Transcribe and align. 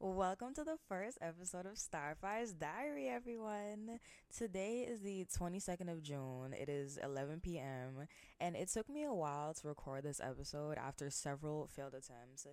Welcome 0.00 0.54
to 0.54 0.62
the 0.62 0.76
first 0.88 1.18
episode 1.20 1.66
of 1.66 1.76
Starfire's 1.76 2.52
Diary, 2.52 3.08
everyone. 3.08 3.98
Today 4.36 4.86
is 4.88 5.00
the 5.00 5.26
22nd 5.36 5.90
of 5.90 6.02
June. 6.02 6.52
It 6.52 6.68
is 6.68 6.98
11 7.02 7.40
p.m., 7.40 8.06
and 8.40 8.54
it 8.54 8.68
took 8.68 8.88
me 8.88 9.02
a 9.02 9.12
while 9.12 9.54
to 9.54 9.66
record 9.66 10.04
this 10.04 10.20
episode 10.22 10.78
after 10.78 11.10
several 11.10 11.66
failed 11.66 11.94
attempts 11.94 12.46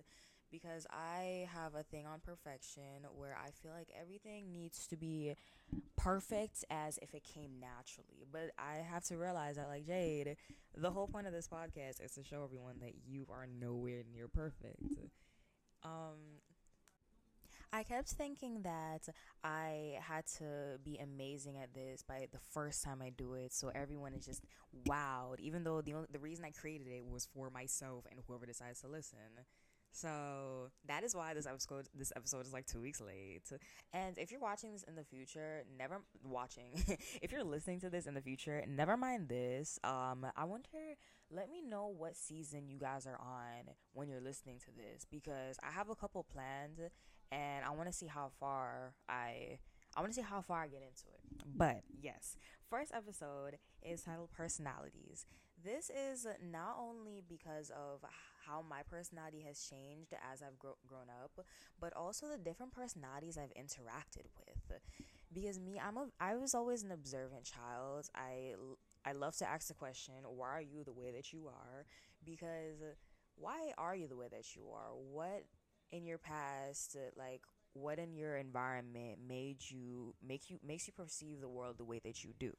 because 0.50 0.88
I 0.90 1.48
have 1.54 1.76
a 1.76 1.84
thing 1.84 2.04
on 2.04 2.18
perfection 2.18 3.06
where 3.14 3.36
I 3.40 3.50
feel 3.50 3.70
like 3.72 3.90
everything 4.00 4.52
needs 4.52 4.88
to 4.88 4.96
be 4.96 5.34
perfect 5.96 6.64
as 6.68 6.98
if 7.00 7.14
it 7.14 7.22
came 7.22 7.60
naturally. 7.60 8.26
But 8.30 8.50
I 8.58 8.78
have 8.78 9.04
to 9.04 9.16
realize 9.16 9.54
that, 9.54 9.68
like 9.68 9.86
Jade, 9.86 10.36
the 10.76 10.90
whole 10.90 11.06
point 11.06 11.28
of 11.28 11.32
this 11.32 11.48
podcast 11.48 12.04
is 12.04 12.10
to 12.16 12.24
show 12.24 12.42
everyone 12.42 12.80
that 12.80 12.94
you 13.06 13.26
are 13.30 13.46
nowhere 13.46 14.02
near 14.12 14.26
perfect. 14.26 14.82
Um, 15.84 16.40
I 17.76 17.82
kept 17.82 18.08
thinking 18.08 18.62
that 18.62 19.06
I 19.44 19.98
had 20.00 20.24
to 20.38 20.78
be 20.82 20.96
amazing 20.96 21.58
at 21.58 21.74
this 21.74 22.02
by 22.02 22.26
the 22.32 22.38
first 22.38 22.82
time 22.82 23.02
I 23.02 23.10
do 23.10 23.34
it, 23.34 23.52
so 23.52 23.70
everyone 23.74 24.14
is 24.14 24.24
just 24.24 24.42
wowed. 24.88 25.40
Even 25.40 25.62
though 25.62 25.82
the 25.82 25.92
only, 25.92 26.08
the 26.10 26.18
reason 26.18 26.46
I 26.46 26.52
created 26.52 26.86
it 26.86 27.04
was 27.04 27.28
for 27.34 27.50
myself 27.50 28.06
and 28.10 28.18
whoever 28.26 28.46
decides 28.46 28.80
to 28.80 28.88
listen. 28.88 29.18
So 29.92 30.70
that 30.88 31.04
is 31.04 31.14
why 31.14 31.34
this 31.34 31.46
episode 31.46 31.88
this 31.94 32.14
episode 32.16 32.46
is 32.46 32.52
like 32.54 32.64
two 32.64 32.80
weeks 32.80 32.98
late. 32.98 33.42
And 33.92 34.16
if 34.16 34.30
you're 34.30 34.40
watching 34.40 34.72
this 34.72 34.82
in 34.84 34.94
the 34.94 35.04
future, 35.04 35.64
never 35.78 36.00
watching. 36.24 36.82
if 37.20 37.30
you're 37.30 37.44
listening 37.44 37.80
to 37.80 37.90
this 37.90 38.06
in 38.06 38.14
the 38.14 38.22
future, 38.22 38.64
never 38.66 38.96
mind 38.96 39.28
this. 39.28 39.78
Um, 39.84 40.26
I 40.34 40.44
wonder. 40.44 40.96
Let 41.28 41.50
me 41.50 41.60
know 41.60 41.92
what 41.94 42.16
season 42.16 42.68
you 42.68 42.78
guys 42.78 43.06
are 43.06 43.18
on 43.20 43.74
when 43.92 44.08
you're 44.08 44.20
listening 44.20 44.60
to 44.60 44.66
this 44.66 45.04
because 45.10 45.56
I 45.60 45.72
have 45.72 45.90
a 45.90 45.96
couple 45.96 46.22
planned, 46.22 46.78
and 47.32 47.64
I 47.64 47.70
want 47.70 47.86
to 47.88 47.92
see 47.92 48.06
how 48.06 48.30
far 48.40 48.94
I 49.08 49.58
I 49.96 50.00
want 50.00 50.12
to 50.12 50.16
see 50.16 50.22
how 50.22 50.42
far 50.42 50.62
I 50.62 50.68
get 50.68 50.82
into 50.82 51.06
it. 51.08 51.42
But 51.56 51.82
yes, 52.00 52.36
first 52.68 52.92
episode 52.94 53.58
is 53.82 54.02
titled 54.02 54.30
Personalities. 54.30 55.24
This 55.64 55.90
is 55.90 56.26
not 56.42 56.76
only 56.78 57.22
because 57.26 57.70
of 57.70 58.04
how 58.46 58.62
my 58.68 58.82
personality 58.82 59.42
has 59.46 59.58
changed 59.58 60.12
as 60.32 60.42
I've 60.42 60.58
gro- 60.58 60.76
grown 60.86 61.08
up, 61.22 61.44
but 61.80 61.96
also 61.96 62.26
the 62.28 62.38
different 62.38 62.72
personalities 62.72 63.38
I've 63.38 63.54
interacted 63.54 64.26
with. 64.38 64.80
Because 65.32 65.58
me, 65.58 65.80
I'm 65.84 65.96
a 65.96 66.06
I 66.20 66.36
was 66.36 66.54
always 66.54 66.82
an 66.82 66.92
observant 66.92 67.44
child. 67.44 68.08
I 68.14 68.52
I 69.04 69.12
love 69.12 69.36
to 69.38 69.48
ask 69.48 69.68
the 69.68 69.74
question, 69.74 70.14
why 70.28 70.48
are 70.48 70.60
you 70.60 70.84
the 70.84 70.92
way 70.92 71.10
that 71.12 71.32
you 71.32 71.48
are? 71.48 71.86
Because 72.24 72.82
why 73.36 73.72
are 73.78 73.94
you 73.94 74.08
the 74.08 74.16
way 74.16 74.28
that 74.30 74.54
you 74.54 74.62
are? 74.72 74.92
What 74.94 75.44
in 75.92 76.06
your 76.06 76.18
past 76.18 76.96
uh, 76.96 77.10
like 77.16 77.42
what 77.74 77.98
in 77.98 78.14
your 78.14 78.36
environment 78.36 79.18
made 79.26 79.58
you 79.70 80.14
make 80.26 80.50
you 80.50 80.58
makes 80.66 80.86
you 80.86 80.92
perceive 80.92 81.40
the 81.40 81.48
world 81.48 81.76
the 81.78 81.84
way 81.84 82.00
that 82.04 82.24
you 82.24 82.32
do? 82.38 82.52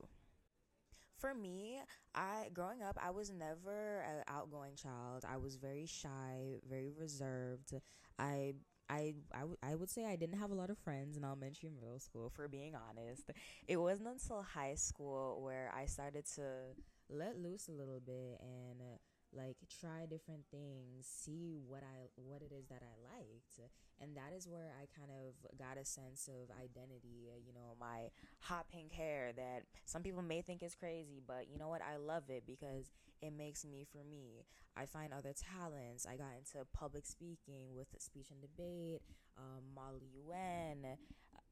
For 1.17 1.33
me 1.33 1.79
i 2.13 2.49
growing 2.53 2.81
up 2.83 2.97
i 3.01 3.09
was 3.09 3.31
never 3.31 4.01
an 4.01 4.23
outgoing 4.27 4.75
child. 4.75 5.25
I 5.27 5.37
was 5.37 5.55
very 5.55 5.85
shy 5.85 6.59
very 6.69 6.91
reserved. 6.91 7.73
I 8.19 8.53
I, 8.89 9.15
I, 9.33 9.39
w- 9.39 9.57
I 9.61 9.75
would 9.75 9.89
say 9.89 10.05
I 10.05 10.15
didn't 10.15 10.39
have 10.39 10.49
a 10.51 10.53
lot 10.55 10.69
of 10.69 10.77
friends 10.77 11.17
in 11.17 11.25
elementary 11.25 11.67
and 11.67 11.77
middle 11.77 11.99
school, 11.99 12.29
for 12.33 12.47
being 12.47 12.73
honest. 12.73 13.29
It 13.67 13.75
wasn't 13.75 14.07
until 14.07 14.41
high 14.43 14.75
school 14.75 15.41
where 15.43 15.69
I 15.75 15.87
started 15.87 16.25
to 16.35 16.71
let 17.09 17.37
loose 17.37 17.67
a 17.67 17.73
little 17.73 17.99
bit 17.99 18.39
and 18.39 18.79
uh, 18.79 18.95
like 19.35 19.57
try 19.81 20.05
different 20.09 20.45
things 20.51 21.05
see 21.05 21.57
what 21.67 21.83
i 21.83 22.07
what 22.15 22.41
it 22.41 22.51
is 22.51 22.67
that 22.67 22.81
i 22.81 22.95
liked. 23.03 23.59
And 23.99 24.15
that 24.15 24.31
is 24.35 24.47
where 24.47 24.73
i 24.79 24.85
kind 24.97 25.09
of 25.11 25.57
got 25.57 25.77
a 25.77 25.85
sense 25.85 26.27
of 26.29 26.53
identity 26.55 27.27
you 27.45 27.53
know 27.53 27.75
my 27.79 28.09
hot 28.39 28.67
pink 28.71 28.91
hair 28.93 29.31
that 29.35 29.63
some 29.85 30.03
people 30.03 30.21
may 30.21 30.41
think 30.41 30.61
is 30.63 30.75
crazy 30.75 31.21
but 31.25 31.47
you 31.51 31.57
know 31.57 31.67
what? 31.69 31.81
I 31.81 31.97
love 31.97 32.29
it 32.29 32.43
because 32.45 32.91
it 33.21 33.33
makes 33.35 33.65
me 33.65 33.85
for 33.91 34.03
me. 34.03 34.45
I 34.75 34.85
find 34.85 35.11
other 35.13 35.33
talents. 35.33 36.05
I 36.05 36.15
got 36.17 36.37
into 36.37 36.65
public 36.73 37.05
speaking 37.05 37.73
with 37.75 37.87
speech 37.99 38.27
and 38.31 38.41
debate 38.41 39.01
um, 39.37 39.63
model 39.75 40.01
un 40.29 40.97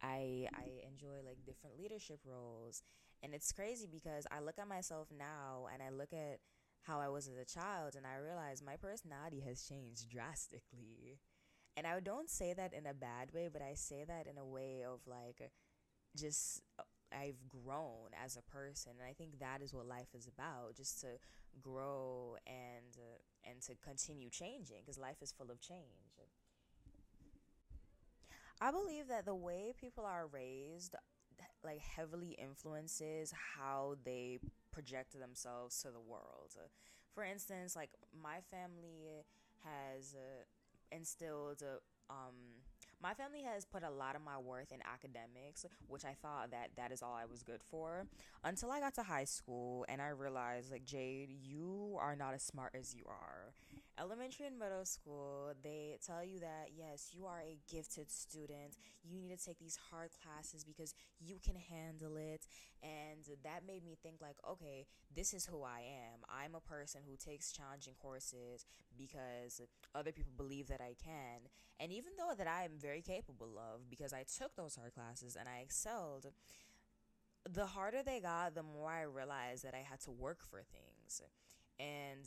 i 0.02 0.48
i 0.54 0.66
enjoy 0.88 1.18
like 1.26 1.38
different 1.46 1.78
leadership 1.78 2.20
roles. 2.26 2.84
And 3.24 3.34
it's 3.34 3.52
crazy 3.52 3.88
because 3.92 4.28
i 4.32 4.40
look 4.40 4.60
at 4.60 4.68
myself 4.68 5.08
now 5.18 5.68
and 5.74 5.82
i 5.82 5.90
look 5.90 6.14
at 6.14 6.40
how 6.88 7.00
I 7.00 7.10
was 7.10 7.28
as 7.28 7.38
a 7.38 7.46
child, 7.46 7.96
and 7.96 8.06
I 8.06 8.18
realized 8.18 8.64
my 8.66 8.78
personality 8.78 9.42
has 9.48 9.64
changed 9.64 10.10
drastically. 10.10 11.20
And 11.78 11.86
I 11.88 12.00
don't 12.00 12.30
say 12.30 12.54
that 12.54 12.74
in 12.74 12.86
a 12.86 12.94
bad 12.94 13.34
way, 13.34 13.50
but 13.52 13.62
I 13.62 13.74
say 13.74 14.06
that 14.08 14.28
in 14.28 14.38
a 14.38 14.46
way 14.46 14.84
of 14.88 15.02
like 15.08 15.52
just 16.18 16.62
uh, 16.80 16.84
I've 17.12 17.48
grown 17.50 18.12
as 18.24 18.38
a 18.38 18.42
person, 18.42 18.94
and 19.00 19.08
I 19.08 19.14
think 19.14 19.40
that 19.40 19.62
is 19.62 19.74
what 19.74 19.88
life 19.88 20.10
is 20.16 20.28
about, 20.28 20.76
just 20.76 21.02
to 21.02 21.08
grow 21.62 22.38
and 22.48 22.98
uh, 22.98 23.50
and 23.50 23.62
to 23.64 23.74
continue 23.84 24.30
changing 24.30 24.78
because 24.82 24.98
life 24.98 25.22
is 25.22 25.32
full 25.32 25.52
of 25.52 25.62
change. 25.62 26.20
I 28.62 28.72
believe 28.72 29.08
that 29.10 29.26
the 29.26 29.36
way 29.36 29.74
people 29.80 30.06
are 30.06 30.28
raised 30.28 30.96
like 31.64 31.80
heavily 31.80 32.38
influences 32.40 33.34
how 33.58 33.96
they 34.06 34.40
project 34.76 35.18
themselves 35.18 35.82
to 35.82 35.88
the 35.88 36.02
world. 36.02 36.52
For 37.16 37.24
instance, 37.24 37.76
like 37.76 37.92
my 38.22 38.40
family 38.52 39.24
has 39.64 40.14
uh, 40.14 40.44
instilled 40.92 41.64
uh, 41.64 41.80
um, 42.14 42.36
my 43.02 43.14
family 43.14 43.44
has 43.44 43.66
put 43.66 43.84
a 43.84 43.90
lot 43.90 44.16
of 44.16 44.22
my 44.24 44.38
worth 44.38 44.72
in 44.72 44.80
academics, 44.82 45.66
which 45.88 46.06
I 46.06 46.16
thought 46.22 46.52
that 46.52 46.72
that 46.78 46.92
is 46.92 47.02
all 47.04 47.14
I 47.14 47.26
was 47.26 47.44
good 47.44 47.62
for 47.64 48.06
until 48.44 48.72
I 48.72 48.80
got 48.80 48.96
to 48.96 49.04
high 49.04 49.26
school 49.26 49.86
and 49.90 50.02
I 50.02 50.10
realized 50.10 50.72
like 50.72 50.86
Jade, 50.86 51.30
you 51.30 51.98
are 52.00 52.16
not 52.16 52.34
as 52.34 52.44
smart 52.44 52.74
as 52.78 52.96
you 52.96 53.04
are. 53.08 53.54
Elementary 53.98 54.46
and 54.46 54.60
middle 54.60 54.84
school, 54.84 55.54
they 55.64 55.98
tell 56.06 56.22
you 56.22 56.40
that 56.42 56.72
yes, 56.76 57.12
you 57.14 57.26
are 57.26 57.40
a 57.40 57.58
gifted 57.72 58.12
student. 58.12 58.76
You 59.04 59.22
need 59.22 59.38
to 59.38 59.46
take 59.46 59.58
these 59.58 59.80
hard 59.90 60.10
classes 60.22 60.66
because 60.66 60.94
you 61.20 61.38
can 61.44 61.56
handle 61.56 62.18
it 62.18 62.46
and 62.84 63.26
that 63.44 63.66
made 63.66 63.86
me 63.86 63.96
think 64.04 64.18
like, 64.22 64.36
okay, 64.50 64.86
this 65.16 65.34
is 65.34 65.46
who 65.46 65.64
I 65.64 65.80
am. 65.80 66.20
I'm 66.30 66.56
a 66.56 66.60
person 66.60 67.02
who 67.08 67.16
takes 67.16 67.54
challenging 67.54 67.94
courses 68.02 68.66
because 68.98 69.62
other 69.94 70.12
people 70.12 70.34
believe 70.36 70.68
that 70.68 70.82
I 70.82 70.96
can. 71.02 71.48
And 71.80 71.92
even 71.94 72.12
though 72.18 72.34
that 72.38 72.48
I'm 72.48 72.78
very 72.78 73.02
capable 73.02 73.58
of 73.58 73.90
because 73.90 74.12
I 74.12 74.24
took 74.24 74.56
those 74.56 74.76
hard 74.76 74.94
classes 74.94 75.38
and 75.40 75.48
I 75.48 75.62
excelled, 75.62 76.28
the 77.50 77.66
harder 77.66 78.04
they 78.04 78.20
got, 78.20 78.56
the 78.56 78.64
more 78.64 78.90
I 78.90 79.04
realized 79.04 79.64
that 79.64 79.74
I 79.74 79.86
had 79.90 80.02
to 80.02 80.12
work 80.12 80.40
for 80.42 80.62
things. 80.64 81.22
And 81.80 82.26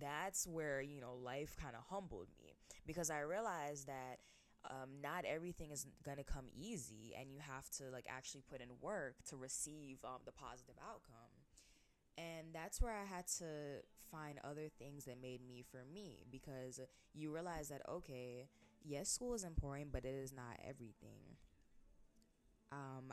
that's 0.00 0.46
where, 0.46 0.80
you 0.80 1.00
know, 1.00 1.14
life 1.14 1.56
kind 1.60 1.74
of 1.76 1.82
humbled 1.90 2.28
me 2.38 2.54
because 2.86 3.10
I 3.10 3.20
realized 3.20 3.86
that 3.86 4.18
um, 4.68 5.00
not 5.02 5.24
everything 5.24 5.70
is 5.70 5.86
to 6.18 6.24
come 6.24 6.46
easy 6.54 7.14
and 7.18 7.30
you 7.30 7.38
have 7.40 7.68
to 7.78 7.84
like 7.92 8.06
actually 8.08 8.42
put 8.50 8.60
in 8.60 8.68
work 8.80 9.14
to 9.28 9.36
receive 9.36 9.98
um, 10.04 10.20
the 10.24 10.32
positive 10.32 10.74
outcome 10.82 11.30
and 12.16 12.48
that's 12.52 12.80
where 12.80 12.94
I 12.94 13.04
had 13.04 13.26
to 13.38 13.82
find 14.10 14.38
other 14.44 14.68
things 14.78 15.04
that 15.04 15.20
made 15.20 15.40
me 15.46 15.64
for 15.70 15.84
me 15.92 16.24
because 16.30 16.80
you 17.14 17.32
realize 17.32 17.68
that 17.68 17.82
okay, 17.88 18.48
yes, 18.84 19.08
school 19.08 19.34
is 19.34 19.44
important, 19.44 19.92
but 19.92 20.04
it 20.04 20.14
is 20.14 20.32
not 20.32 20.58
everything. 20.66 21.36
Um 22.72 23.12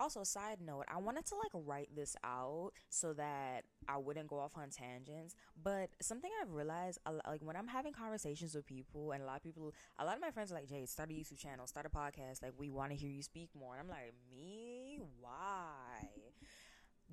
also 0.00 0.24
side 0.24 0.58
note, 0.64 0.84
I 0.88 0.98
wanted 0.98 1.26
to 1.26 1.34
like 1.36 1.50
write 1.66 1.88
this 1.94 2.16
out 2.24 2.70
so 2.88 3.12
that 3.14 3.62
I 3.88 3.96
wouldn't 3.96 4.28
go 4.28 4.38
off 4.38 4.56
on 4.56 4.70
tangents, 4.70 5.34
but 5.62 5.90
something 6.00 6.30
I've 6.40 6.52
realized 6.52 6.98
like 7.26 7.42
when 7.42 7.56
I'm 7.56 7.68
having 7.68 7.92
conversations 7.92 8.54
with 8.54 8.66
people 8.66 9.12
and 9.12 9.22
a 9.22 9.26
lot 9.26 9.36
of 9.36 9.42
people 9.42 9.74
a 9.98 10.04
lot 10.04 10.16
of 10.16 10.20
my 10.20 10.30
friends 10.30 10.52
are 10.52 10.54
like, 10.56 10.68
"Jay, 10.68 10.86
start 10.86 11.10
a 11.10 11.12
YouTube 11.12 11.38
channel, 11.38 11.66
start 11.66 11.86
a 11.86 11.90
podcast, 11.90 12.42
like 12.42 12.52
we 12.58 12.70
want 12.70 12.90
to 12.90 12.96
hear 12.96 13.10
you 13.10 13.22
speak 13.22 13.50
more." 13.58 13.74
And 13.76 13.80
I'm 13.82 13.88
like, 13.88 14.14
"Me? 14.30 15.00
Why?" 15.20 15.87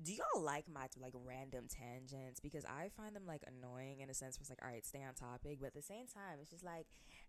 Do 0.02 0.12
y'all 0.12 0.42
like 0.42 0.66
my 0.72 0.86
like 1.00 1.14
random 1.24 1.66
tangents? 1.68 2.40
Because 2.40 2.64
i 2.64 2.90
find 2.96 3.16
them 3.16 3.24
like 3.26 3.42
annoying 3.46 4.00
in 4.00 4.10
a 4.10 4.14
sense 4.14 4.36
where 4.36 4.42
it's 4.42 4.50
like 4.50 4.58
all 4.62 4.68
right 4.68 4.84
stay 4.84 5.02
on 5.02 5.14
topic. 5.14 5.58
But 5.60 5.68
at 5.68 5.74
the 5.74 5.82
same 5.82 6.06
time 6.06 6.38
it's 6.40 6.50
just 6.50 6.64
like 6.64 6.86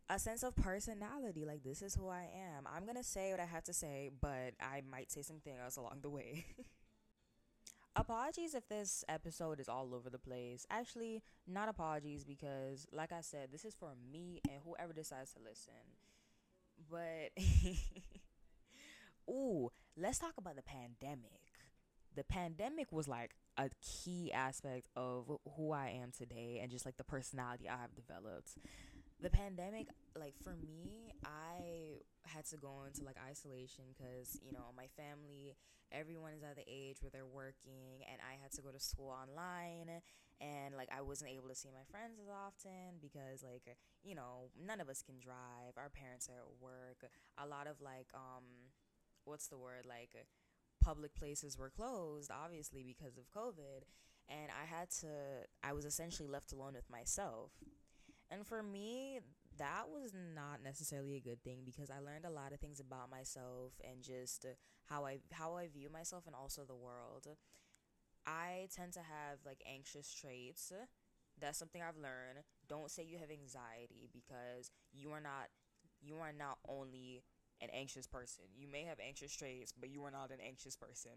a 0.10 0.20
sense 0.20 0.44
of 0.44 0.56
personality. 0.56 1.46
Like 1.46 1.64
this 1.64 1.82
is 1.82 1.96
who 1.96 2.10
i 2.10 2.24
am. 2.24 2.68
I'm 2.68 2.86
gonna 2.86 3.04
say 3.04 3.32
what 3.32 3.40
i 3.40 3.46
have 3.46 3.64
to 3.66 3.74
say 3.74 4.12
but 4.22 4.54
i 4.60 4.82
might 4.90 5.12
say 5.12 5.22
something 5.22 5.54
else 5.64 5.78
along 5.78 6.00
the 6.02 6.10
way. 6.10 6.46
Apologies 7.96 8.54
if 8.54 8.68
this 8.68 9.04
episode 9.10 9.60
is 9.60 9.68
all 9.68 9.96
over 9.96 10.10
the 10.10 10.20
place. 10.20 10.68
Actually 10.70 11.24
not 11.48 11.70
apologies 11.70 12.26
because 12.26 12.86
like 12.92 13.12
i 13.12 13.22
said 13.22 13.50
this 13.52 13.66
is 13.66 13.76
for 13.76 13.94
me 14.12 14.42
and 14.50 14.60
whoever 14.66 14.94
decides 14.94 15.34
to 15.34 15.40
listen. 15.40 15.74
But 16.92 17.32
ooh 19.30 19.72
let's 19.96 20.20
talk 20.20 20.34
about 20.38 20.56
the 20.56 20.62
pandemic 20.62 21.47
the 22.18 22.24
pandemic 22.26 22.92
was 22.92 23.08
like 23.08 23.36
a 23.58 23.70
key 23.82 24.32
aspect 24.34 24.90
of 24.96 25.32
who 25.56 25.72
I 25.72 26.00
am 26.02 26.12
today 26.12 26.60
and 26.62 26.72
just 26.72 26.86
like 26.86 26.98
the 26.98 27.04
personality 27.04 27.70
I 27.70 27.78
have 27.78 27.96
developed. 27.96 28.58
The 29.22 29.30
pandemic, 29.30 29.88
like 30.20 30.36
for 30.44 30.56
me, 30.56 31.14
I 31.26 32.02
had 32.26 32.46
to 32.48 32.58
go 32.58 32.84
into 32.86 33.04
like 33.04 33.18
isolation 33.30 33.86
because 33.98 34.38
you 34.46 34.52
know 34.52 34.74
my 34.76 34.88
family 34.98 35.56
everyone 35.94 36.34
is 36.34 36.44
at 36.44 36.58
the 36.58 36.68
age 36.68 36.98
where 37.02 37.10
they're 37.10 37.26
working 37.26 38.04
and 38.12 38.20
i 38.28 38.36
had 38.44 38.52
to 38.52 38.62
go 38.62 38.70
to 38.70 38.80
school 38.80 39.08
online 39.08 40.04
and 40.42 40.76
like 40.76 40.90
i 40.92 41.02
wasn't 41.02 41.32
able 41.32 41.48
to 41.48 41.56
see 41.56 41.70
my 41.72 41.88
friends 41.90 42.20
as 42.20 42.28
often 42.28 43.00
because 43.02 43.42
like 43.42 43.78
you 44.04 44.14
know 44.14 44.52
none 44.60 44.82
of 44.82 44.90
us 44.90 45.02
can 45.02 45.16
drive. 45.20 45.76
Our 45.78 45.90
parents 45.90 46.30
are 46.30 46.40
at 46.40 46.62
work. 46.62 47.10
A 47.38 47.48
lot 47.48 47.68
of 47.68 47.82
like 47.82 48.08
um 48.14 48.72
what's 49.26 49.48
the 49.48 49.58
word? 49.58 49.86
Like 49.88 50.16
public 50.88 51.14
places 51.16 51.58
were 51.58 51.70
closed 51.70 52.32
obviously 52.32 52.84
because 52.84 53.18
of 53.18 53.26
covid 53.36 53.84
and 54.30 54.50
i 54.62 54.66
had 54.66 54.90
to 54.90 55.08
i 55.64 55.74
was 55.74 55.86
essentially 55.86 56.28
left 56.28 56.54
alone 56.54 56.74
with 56.74 56.90
myself 56.90 57.52
and 58.32 58.46
for 58.46 58.64
me 58.64 59.20
that 59.58 59.90
was 59.90 60.14
not 60.14 60.64
necessarily 60.64 61.16
a 61.16 61.20
good 61.20 61.44
thing 61.44 61.62
because 61.66 61.90
I 61.90 62.00
learned 62.00 62.26
a 62.26 62.30
lot 62.30 62.54
of 62.54 62.60
things 62.60 62.80
about 62.80 63.10
myself 63.10 63.74
and 63.84 64.04
just 64.04 64.46
how 64.86 65.06
I 65.06 65.20
how 65.32 65.56
I 65.56 65.68
view 65.68 65.90
myself 65.90 66.26
and 66.28 66.36
also 66.36 66.64
the 66.64 66.76
world. 66.76 67.28
I 68.26 68.68
tend 68.76 68.94
to 68.94 69.00
have 69.00 69.40
like 69.46 69.62
anxious 69.72 70.14
traits. 70.14 70.72
That's 71.40 71.58
something 71.60 71.82
I've 71.82 71.98
learned. 71.98 72.44
Don't 72.68 72.92
say 72.92 73.04
you 73.04 73.20
have 73.20 73.32
anxiety 73.32 74.10
because 74.12 74.72
you 74.92 75.12
are 75.12 75.22
not 75.22 75.50
you 76.02 76.18
are 76.18 76.34
not 76.34 76.58
only 76.68 77.24
an 77.62 77.70
anxious 77.74 78.08
person. 78.08 78.46
You 78.56 78.68
may 78.68 78.84
have 78.84 79.00
anxious 79.06 79.36
traits, 79.36 79.74
but 79.78 79.90
you 79.90 80.04
are 80.06 80.12
not 80.12 80.32
an 80.32 80.40
anxious 80.46 80.76
person. 80.76 81.12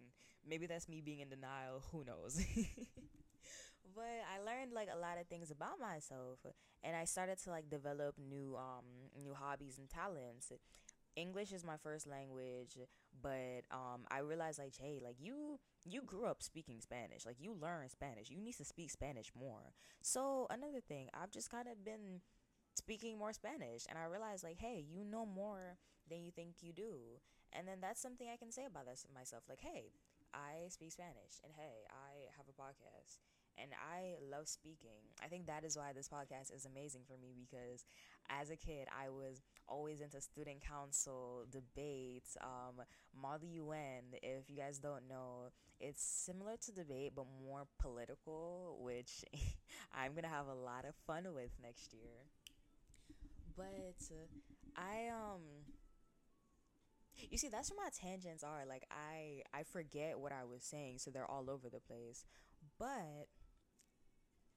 Maybe 0.49 0.67
that's 0.67 0.89
me 0.89 1.01
being 1.01 1.21
in 1.21 1.29
denial, 1.29 1.83
who 1.93 2.05
knows. 2.05 2.45
but 3.95 4.05
I 4.33 4.39
learned 4.45 4.73
like 4.73 4.89
a 4.93 4.99
lot 4.99 5.19
of 5.21 5.27
things 5.27 5.51
about 5.51 5.81
myself 5.81 6.39
and 6.83 6.97
I 6.97 7.05
started 7.05 7.39
to 7.45 7.51
like 7.51 7.69
develop 7.69 8.17
new 8.19 8.57
um 8.57 8.85
new 9.21 9.35
hobbies 9.35 9.79
and 9.79 9.89
talents. 9.89 10.53
English 11.17 11.53
is 11.53 11.65
my 11.65 11.77
first 11.77 12.07
language, 12.07 12.79
but 13.21 13.65
um 13.71 14.07
I 14.11 14.21
realized 14.21 14.59
like 14.59 14.75
hey, 14.79 15.01
like 15.03 15.17
you 15.19 15.59
you 15.85 16.03
grew 16.03 16.27
up 16.27 16.43
speaking 16.43 16.81
Spanish. 16.81 17.27
Like 17.27 17.37
you 17.41 17.55
learned 17.61 17.91
Spanish. 17.91 18.31
You 18.31 18.41
need 18.41 18.57
to 18.57 18.65
speak 18.65 18.91
Spanish 18.91 19.33
more. 19.39 19.73
So 20.03 20.47
another 20.51 20.81
thing, 20.81 21.09
I've 21.13 21.31
just 21.31 21.51
kind 21.51 21.69
of 21.69 21.85
been 21.85 22.21
speaking 22.75 23.19
more 23.19 23.33
Spanish 23.33 23.85
and 23.89 23.99
I 23.99 24.05
realized 24.05 24.45
like 24.45 24.59
hey, 24.59 24.85
you 24.89 25.05
know 25.05 25.27
more 25.27 25.77
than 26.09 26.23
you 26.25 26.31
think 26.31 26.57
you 26.63 26.73
do. 26.73 27.21
And 27.53 27.67
then 27.67 27.79
that's 27.81 28.01
something 28.01 28.29
I 28.33 28.37
can 28.37 28.53
say 28.53 28.65
about 28.67 28.87
this 28.87 29.07
myself 29.15 29.45
like 29.49 29.61
hey, 29.61 29.93
I 30.33 30.69
speak 30.69 30.93
Spanish 30.93 31.43
and 31.45 31.53
hey, 31.57 31.85
I 31.91 32.31
have 32.37 32.47
a 32.49 32.55
podcast 32.55 33.19
and 33.59 33.73
I 33.75 34.15
love 34.31 34.49
speaking. 34.49 35.11
I 35.23 35.27
think 35.27 35.47
that 35.47 35.65
is 35.65 35.77
why 35.77 35.93
this 35.93 36.09
podcast 36.09 36.55
is 36.55 36.65
amazing 36.67 37.03
for 37.07 37.17
me 37.21 37.35
because 37.37 37.85
as 38.31 38.51
a 38.51 38.57
kid, 38.57 38.87
I 38.89 39.09
was 39.11 39.43
always 39.69 40.01
into 40.01 40.21
student 40.21 40.61
council 40.61 41.45
debates, 41.51 42.37
um, 42.41 42.83
Model 43.21 43.49
UN. 43.49 44.15
If 44.23 44.49
you 44.49 44.57
guys 44.57 44.79
don't 44.79 45.09
know, 45.09 45.51
it's 45.81 46.03
similar 46.03 46.57
to 46.65 46.73
debate 46.73 47.13
but 47.15 47.27
more 47.45 47.67
political, 47.79 48.79
which 48.81 49.25
I'm 49.93 50.15
gonna 50.15 50.29
have 50.29 50.47
a 50.47 50.55
lot 50.55 50.85
of 50.85 50.95
fun 51.07 51.25
with 51.35 51.51
next 51.63 51.93
year. 51.93 52.25
But 53.61 54.01
I 54.77 55.09
um. 55.13 55.43
You 57.29 57.37
see, 57.37 57.49
that's 57.49 57.71
where 57.71 57.85
my 57.85 57.91
tangents 57.93 58.43
are. 58.43 58.65
Like 58.67 58.87
I, 58.91 59.43
I 59.53 59.63
forget 59.65 60.19
what 60.19 60.33
I 60.33 60.45
was 60.45 60.63
saying, 60.63 60.99
so 60.99 61.11
they're 61.11 61.31
all 61.31 61.51
over 61.51 61.69
the 61.69 61.81
place. 61.81 62.25
But 62.79 63.29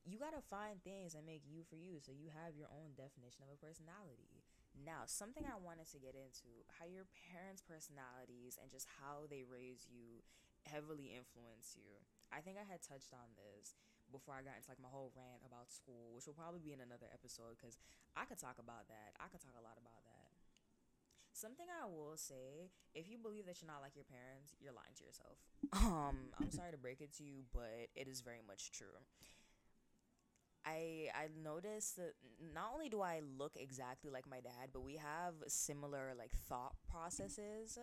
you 0.04 0.20
gotta 0.20 0.44
find 0.52 0.84
things 0.84 1.16
that 1.16 1.24
make 1.24 1.48
you 1.48 1.64
for 1.64 1.80
you 1.80 2.00
so 2.04 2.12
you 2.12 2.28
have 2.28 2.60
your 2.60 2.68
own 2.76 2.92
definition 3.00 3.48
of 3.48 3.56
a 3.56 3.60
personality 3.60 4.44
now 4.76 5.08
something 5.08 5.48
i 5.48 5.56
wanted 5.56 5.88
to 5.88 5.96
get 5.96 6.12
into 6.12 6.68
how 6.76 6.84
your 6.84 7.08
parents 7.32 7.64
personalities 7.64 8.60
and 8.60 8.68
just 8.68 8.88
how 9.00 9.24
they 9.32 9.48
raise 9.48 9.88
you 9.88 10.20
heavily 10.68 11.16
influence 11.16 11.76
you 11.80 11.96
i 12.36 12.44
think 12.44 12.60
i 12.60 12.68
had 12.68 12.84
touched 12.84 13.16
on 13.16 13.32
this 13.40 13.80
before 14.14 14.38
i 14.38 14.46
got 14.46 14.54
into 14.56 14.70
like 14.70 14.80
my 14.80 14.92
whole 14.94 15.10
rant 15.18 15.42
about 15.42 15.74
school 15.74 16.14
which 16.14 16.30
will 16.30 16.38
probably 16.38 16.62
be 16.62 16.72
in 16.72 16.80
another 16.80 17.10
episode 17.10 17.58
because 17.58 17.82
i 18.14 18.24
could 18.24 18.38
talk 18.38 18.62
about 18.62 18.86
that. 18.88 19.18
I 19.18 19.28
could 19.34 19.42
talk 19.42 19.58
a 19.58 19.66
lot 19.66 19.76
about 19.82 20.06
that. 20.06 20.30
Something 21.34 21.66
i 21.74 21.90
will 21.90 22.16
say 22.16 22.70
if 22.94 23.10
you 23.10 23.18
believe 23.18 23.50
that 23.50 23.58
you're 23.58 23.72
not 23.74 23.82
like 23.82 23.98
your 23.98 24.06
parents 24.06 24.54
you're 24.62 24.76
lying 24.78 24.94
to 25.02 25.04
yourself. 25.04 25.42
Um 25.74 26.30
i'm 26.38 26.54
sorry 26.54 26.72
to 26.72 26.78
break 26.78 27.02
it 27.02 27.12
to 27.18 27.24
you 27.26 27.50
but 27.50 27.90
it 27.98 28.08
is 28.08 28.22
very 28.22 28.46
much 28.46 28.70
true. 28.72 28.94
I 30.66 31.10
I 31.14 31.28
noticed 31.44 31.98
that 31.98 32.14
not 32.54 32.72
only 32.74 32.90
do 32.90 33.02
I 33.02 33.22
look 33.38 33.54
exactly 33.56 34.10
like 34.10 34.30
my 34.30 34.40
dad, 34.40 34.70
but 34.72 34.82
we 34.82 34.96
have 34.96 35.34
similar 35.48 36.14
like 36.18 36.32
thought 36.48 36.76
processes 36.90 37.78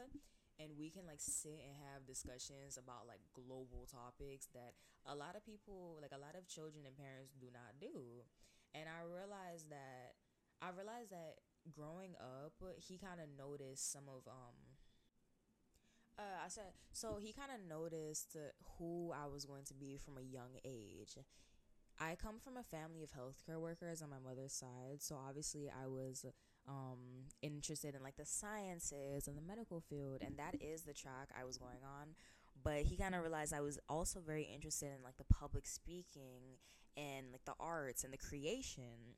and 0.60 0.76
we 0.76 0.90
can 0.90 1.06
like 1.08 1.20
sit 1.20 1.64
and 1.64 1.74
have 1.88 2.04
discussions 2.06 2.76
about 2.76 3.08
like 3.08 3.24
global 3.32 3.88
topics 3.88 4.46
that 4.52 4.76
a 5.08 5.16
lot 5.16 5.34
of 5.36 5.44
people 5.44 5.96
like 6.02 6.12
a 6.12 6.20
lot 6.20 6.36
of 6.36 6.46
children 6.46 6.84
and 6.84 6.96
parents 6.96 7.32
do 7.40 7.48
not 7.52 7.80
do. 7.80 8.22
And 8.76 8.86
I 8.86 9.02
realized 9.08 9.70
that 9.70 10.20
I 10.60 10.70
realized 10.76 11.10
that 11.10 11.40
growing 11.72 12.14
up, 12.20 12.52
he 12.76 12.98
kind 12.98 13.20
of 13.20 13.28
noticed 13.32 13.90
some 13.92 14.04
of 14.08 14.28
um 14.28 14.76
uh, 16.18 16.44
I 16.44 16.48
said 16.48 16.76
so 16.92 17.16
he 17.20 17.32
kind 17.32 17.50
of 17.50 17.60
noticed 17.66 18.36
who 18.78 19.12
I 19.16 19.26
was 19.26 19.44
going 19.46 19.64
to 19.64 19.74
be 19.74 19.96
from 19.96 20.18
a 20.18 20.22
young 20.22 20.60
age 20.64 21.16
I 22.00 22.16
come 22.16 22.40
from 22.40 22.56
a 22.56 22.62
family 22.62 23.02
of 23.02 23.10
healthcare 23.12 23.60
workers 23.60 24.02
on 24.02 24.10
my 24.10 24.18
mother's 24.18 24.54
side, 24.54 25.00
so 25.00 25.16
obviously 25.16 25.70
I 25.70 25.86
was 25.86 26.24
um, 26.68 27.28
interested 27.42 27.94
in 27.94 28.02
like 28.02 28.16
the 28.16 28.24
sciences 28.24 29.26
and 29.26 29.36
the 29.36 29.42
medical 29.42 29.80
field, 29.80 30.22
and 30.24 30.36
that 30.36 30.56
is 30.60 30.82
the 30.82 30.92
track 30.92 31.30
I 31.38 31.44
was 31.44 31.58
going 31.58 31.82
on. 31.84 32.14
But 32.62 32.82
he 32.82 32.96
kind 32.96 33.14
of 33.14 33.22
realized 33.22 33.54
I 33.54 33.60
was 33.60 33.78
also 33.88 34.20
very 34.20 34.42
interested 34.42 34.86
in 34.86 35.02
like 35.02 35.16
the 35.16 35.24
public 35.24 35.66
speaking 35.66 36.58
and 36.96 37.26
like 37.32 37.44
the 37.44 37.54
arts 37.58 38.04
and 38.04 38.12
the 38.12 38.18
creation. 38.18 39.16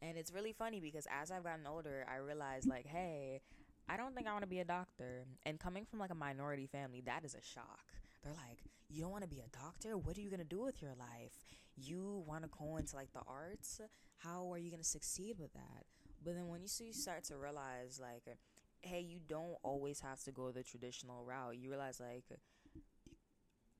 And 0.00 0.16
it's 0.16 0.32
really 0.32 0.52
funny 0.52 0.80
because 0.80 1.06
as 1.10 1.30
I've 1.30 1.44
gotten 1.44 1.66
older, 1.66 2.06
I 2.10 2.16
realized 2.16 2.68
like, 2.68 2.86
hey, 2.86 3.40
I 3.88 3.96
don't 3.96 4.14
think 4.14 4.26
I 4.26 4.32
want 4.32 4.42
to 4.42 4.48
be 4.48 4.60
a 4.60 4.64
doctor. 4.64 5.24
And 5.46 5.58
coming 5.58 5.84
from 5.84 5.98
like 5.98 6.10
a 6.10 6.14
minority 6.14 6.66
family, 6.66 7.02
that 7.06 7.24
is 7.24 7.34
a 7.34 7.42
shock. 7.42 7.84
They're 8.22 8.32
like, 8.32 8.58
you 8.88 9.02
don't 9.02 9.10
want 9.10 9.24
to 9.24 9.28
be 9.28 9.40
a 9.40 9.56
doctor? 9.56 9.96
What 9.96 10.16
are 10.16 10.20
you 10.20 10.30
going 10.30 10.40
to 10.40 10.44
do 10.44 10.62
with 10.62 10.80
your 10.82 10.94
life? 10.98 11.44
You 11.76 12.24
want 12.26 12.42
to 12.42 12.50
go 12.58 12.76
into 12.76 12.96
like 12.96 13.12
the 13.12 13.22
arts? 13.26 13.80
How 14.18 14.52
are 14.52 14.58
you 14.58 14.70
going 14.70 14.82
to 14.82 14.88
succeed 14.88 15.36
with 15.38 15.52
that? 15.54 15.84
But 16.24 16.34
then 16.34 16.48
when 16.48 16.62
you 16.62 16.68
see, 16.68 16.92
start 16.92 17.24
to 17.24 17.36
realize, 17.36 18.00
like, 18.00 18.36
hey, 18.80 19.00
you 19.00 19.20
don't 19.26 19.56
always 19.62 20.00
have 20.00 20.20
to 20.24 20.32
go 20.32 20.50
the 20.50 20.62
traditional 20.62 21.24
route. 21.24 21.56
You 21.58 21.70
realize, 21.70 22.00
like, 22.00 22.24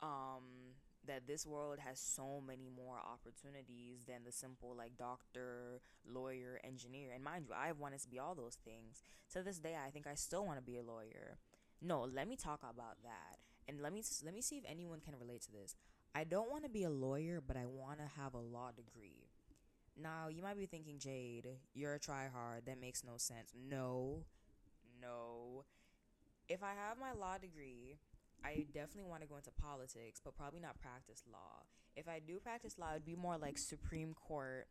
um, 0.01 0.75
that 1.07 1.27
this 1.27 1.47
world 1.47 1.79
has 1.79 1.99
so 1.99 2.43
many 2.47 2.69
more 2.69 2.97
opportunities 2.97 4.03
than 4.07 4.25
the 4.25 4.33
simple 4.33 4.75
like 4.77 4.97
doctor, 4.97 5.81
lawyer, 6.07 6.61
engineer. 6.63 7.13
And 7.15 7.25
mind 7.25 7.47
you, 7.49 7.55
I've 7.57 7.79
wanted 7.79 8.01
to 8.03 8.09
be 8.09 8.19
all 8.19 8.35
those 8.35 8.59
things. 8.65 9.03
To 9.33 9.43
this 9.43 9.59
day, 9.59 9.75
I 9.75 9.91
think 9.91 10.07
I 10.07 10.15
still 10.15 10.45
want 10.45 10.59
to 10.59 10.63
be 10.63 10.77
a 10.77 10.83
lawyer. 10.83 11.39
No, 11.81 12.03
let 12.03 12.29
me 12.29 12.37
talk 12.37 12.61
about 12.63 13.03
that 13.03 13.39
and 13.69 13.81
let 13.81 13.93
me 13.93 14.03
let 14.25 14.35
me 14.35 14.41
see 14.41 14.57
if 14.57 14.65
anyone 14.69 15.01
can 15.01 15.15
relate 15.19 15.43
to 15.43 15.53
this. 15.53 15.77
I 16.15 16.25
don't 16.25 16.51
want 16.51 16.65
to 16.65 16.71
be 16.71 16.85
a 16.85 16.91
lawyer, 16.91 17.43
but 17.47 17.57
I 17.57 17.67
want 17.67 17.99
to 17.99 18.21
have 18.21 18.35
a 18.35 18.39
law 18.39 18.71
degree. 18.75 19.28
Now, 20.01 20.29
you 20.29 20.43
might 20.43 20.57
be 20.57 20.67
thinking, 20.67 20.99
Jade, 20.99 21.49
you're 21.75 21.95
a 21.95 21.99
tryhard. 22.01 22.65
That 22.67 22.81
makes 22.81 23.03
no 23.05 23.15
sense. 23.17 23.53
No, 23.69 24.25
no. 25.01 25.65
If 26.49 26.63
I 26.63 26.73
have 26.75 26.99
my 26.99 27.13
law 27.13 27.37
degree, 27.39 27.99
I 28.45 28.67
definitely 28.73 29.11
want 29.11 29.23
to 29.23 29.29
go 29.29 29.37
into 29.37 29.51
politics, 29.51 30.21
but 30.25 30.37
probably 30.37 30.61
not 30.61 30.81
practice 30.81 31.25
law. 31.31 31.65
If 31.97 32.09
I 32.09 32.21
do 32.25 32.39
practice 32.39 32.79
law, 32.79 32.93
it'd 32.93 33.05
be 33.05 33.17
more 33.17 33.37
like 33.37 33.59
Supreme 33.59 34.15
Court 34.15 34.69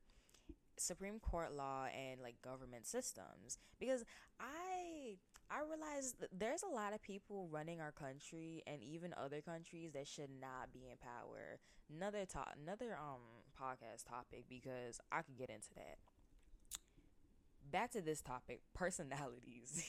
Supreme 0.79 1.19
Court 1.19 1.53
law 1.53 1.87
and 1.87 2.21
like 2.21 2.39
government 2.41 2.85
systems 2.85 3.57
because 3.79 4.05
I 4.39 5.15
I 5.49 5.61
realize 5.67 6.13
there's 6.31 6.63
a 6.63 6.73
lot 6.73 6.93
of 6.93 7.01
people 7.01 7.47
running 7.51 7.81
our 7.81 7.91
country 7.91 8.63
and 8.67 8.83
even 8.83 9.13
other 9.17 9.41
countries 9.41 9.93
that 9.93 10.07
should 10.07 10.29
not 10.39 10.71
be 10.71 10.87
in 10.89 10.97
power. 10.97 11.59
Another 11.93 12.25
top 12.25 12.55
another 12.61 12.95
um 12.95 13.21
podcast 13.61 14.05
topic 14.07 14.45
because 14.49 14.99
I 15.11 15.21
could 15.21 15.37
get 15.37 15.49
into 15.49 15.69
that. 15.75 15.97
Back 17.69 17.91
to 17.91 18.01
this 18.01 18.21
topic, 18.21 18.61
personalities. 18.73 19.83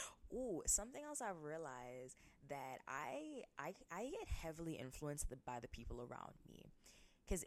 Ooh, 0.32 0.62
something 0.66 1.02
else 1.04 1.20
I've 1.20 1.42
realized 1.42 2.16
that 2.48 2.78
I 2.88 3.42
I 3.58 3.74
I 3.90 4.04
get 4.04 4.28
heavily 4.42 4.74
influenced 4.74 5.26
by 5.44 5.60
the 5.60 5.68
people 5.68 5.98
around 6.00 6.34
me. 6.50 6.72
Cuz 7.28 7.44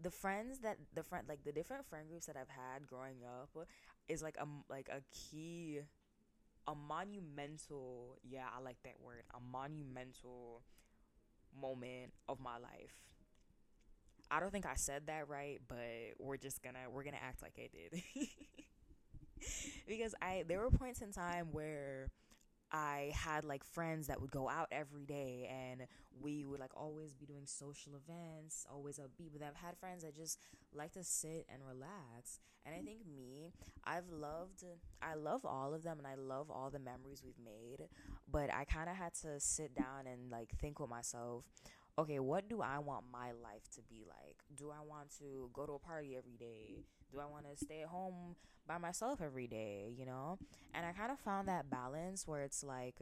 the 0.00 0.10
friends 0.10 0.60
that 0.60 0.78
the 0.94 1.02
friend 1.02 1.28
like 1.28 1.44
the 1.44 1.52
different 1.52 1.86
friend 1.86 2.08
groups 2.08 2.26
that 2.26 2.36
I've 2.36 2.48
had 2.50 2.86
growing 2.86 3.24
up 3.24 3.50
is 4.08 4.22
like 4.22 4.36
a 4.38 4.46
like 4.68 4.88
a 4.88 5.02
key 5.12 5.80
a 6.66 6.74
monumental 6.74 8.18
yeah 8.22 8.48
I 8.56 8.60
like 8.60 8.78
that 8.84 9.00
word 9.00 9.24
a 9.34 9.40
monumental 9.40 10.64
moment 11.54 12.12
of 12.28 12.40
my 12.40 12.58
life. 12.58 13.13
I 14.30 14.40
don't 14.40 14.50
think 14.50 14.66
I 14.66 14.74
said 14.74 15.06
that 15.06 15.28
right, 15.28 15.60
but 15.68 15.78
we're 16.18 16.36
just 16.36 16.62
gonna 16.62 16.90
we're 16.90 17.04
gonna 17.04 17.16
act 17.22 17.42
like 17.42 17.58
I 17.58 17.68
did. 17.72 18.02
because 19.88 20.14
I 20.20 20.44
there 20.46 20.60
were 20.60 20.70
points 20.70 21.02
in 21.02 21.12
time 21.12 21.48
where 21.52 22.10
I 22.72 23.12
had 23.14 23.44
like 23.44 23.62
friends 23.62 24.08
that 24.08 24.20
would 24.20 24.32
go 24.32 24.48
out 24.48 24.66
every 24.72 25.06
day 25.06 25.48
and 25.48 25.86
we 26.20 26.44
would 26.44 26.58
like 26.58 26.76
always 26.76 27.14
be 27.14 27.24
doing 27.24 27.46
social 27.46 27.92
events, 27.94 28.66
always 28.68 28.98
upbeat. 28.98 29.30
But 29.32 29.46
I've 29.46 29.54
had 29.54 29.76
friends 29.78 30.02
that 30.02 30.16
just 30.16 30.40
like 30.74 30.92
to 30.92 31.04
sit 31.04 31.46
and 31.48 31.62
relax. 31.64 32.40
And 32.66 32.74
I 32.74 32.80
think 32.80 33.00
me, 33.06 33.52
I've 33.84 34.08
loved, 34.10 34.64
I 35.00 35.14
love 35.14 35.44
all 35.44 35.72
of 35.72 35.84
them 35.84 35.98
and 35.98 36.06
I 36.06 36.16
love 36.16 36.50
all 36.50 36.68
the 36.70 36.80
memories 36.80 37.22
we've 37.24 37.38
made. 37.44 37.86
But 38.28 38.52
I 38.52 38.64
kind 38.64 38.88
of 38.88 38.96
had 38.96 39.14
to 39.22 39.38
sit 39.38 39.76
down 39.76 40.08
and 40.10 40.30
like 40.30 40.50
think 40.58 40.80
with 40.80 40.90
myself 40.90 41.44
okay, 41.98 42.18
what 42.18 42.48
do 42.48 42.60
I 42.60 42.78
want 42.78 43.04
my 43.12 43.32
life 43.32 43.68
to 43.74 43.82
be 43.82 44.04
like? 44.08 44.36
Do 44.56 44.70
I 44.70 44.84
want 44.86 45.10
to 45.18 45.50
go 45.52 45.66
to 45.66 45.72
a 45.74 45.78
party 45.78 46.16
every 46.16 46.36
day? 46.36 46.84
Do 47.12 47.20
I 47.20 47.26
want 47.26 47.44
to 47.50 47.56
stay 47.64 47.82
at 47.82 47.88
home 47.88 48.36
by 48.66 48.78
myself 48.78 49.20
every 49.22 49.46
day, 49.46 49.92
you 49.96 50.04
know? 50.06 50.38
And 50.74 50.84
I 50.84 50.92
kind 50.92 51.12
of 51.12 51.18
found 51.20 51.48
that 51.48 51.70
balance 51.70 52.26
where 52.26 52.42
it's 52.42 52.64
like, 52.64 52.96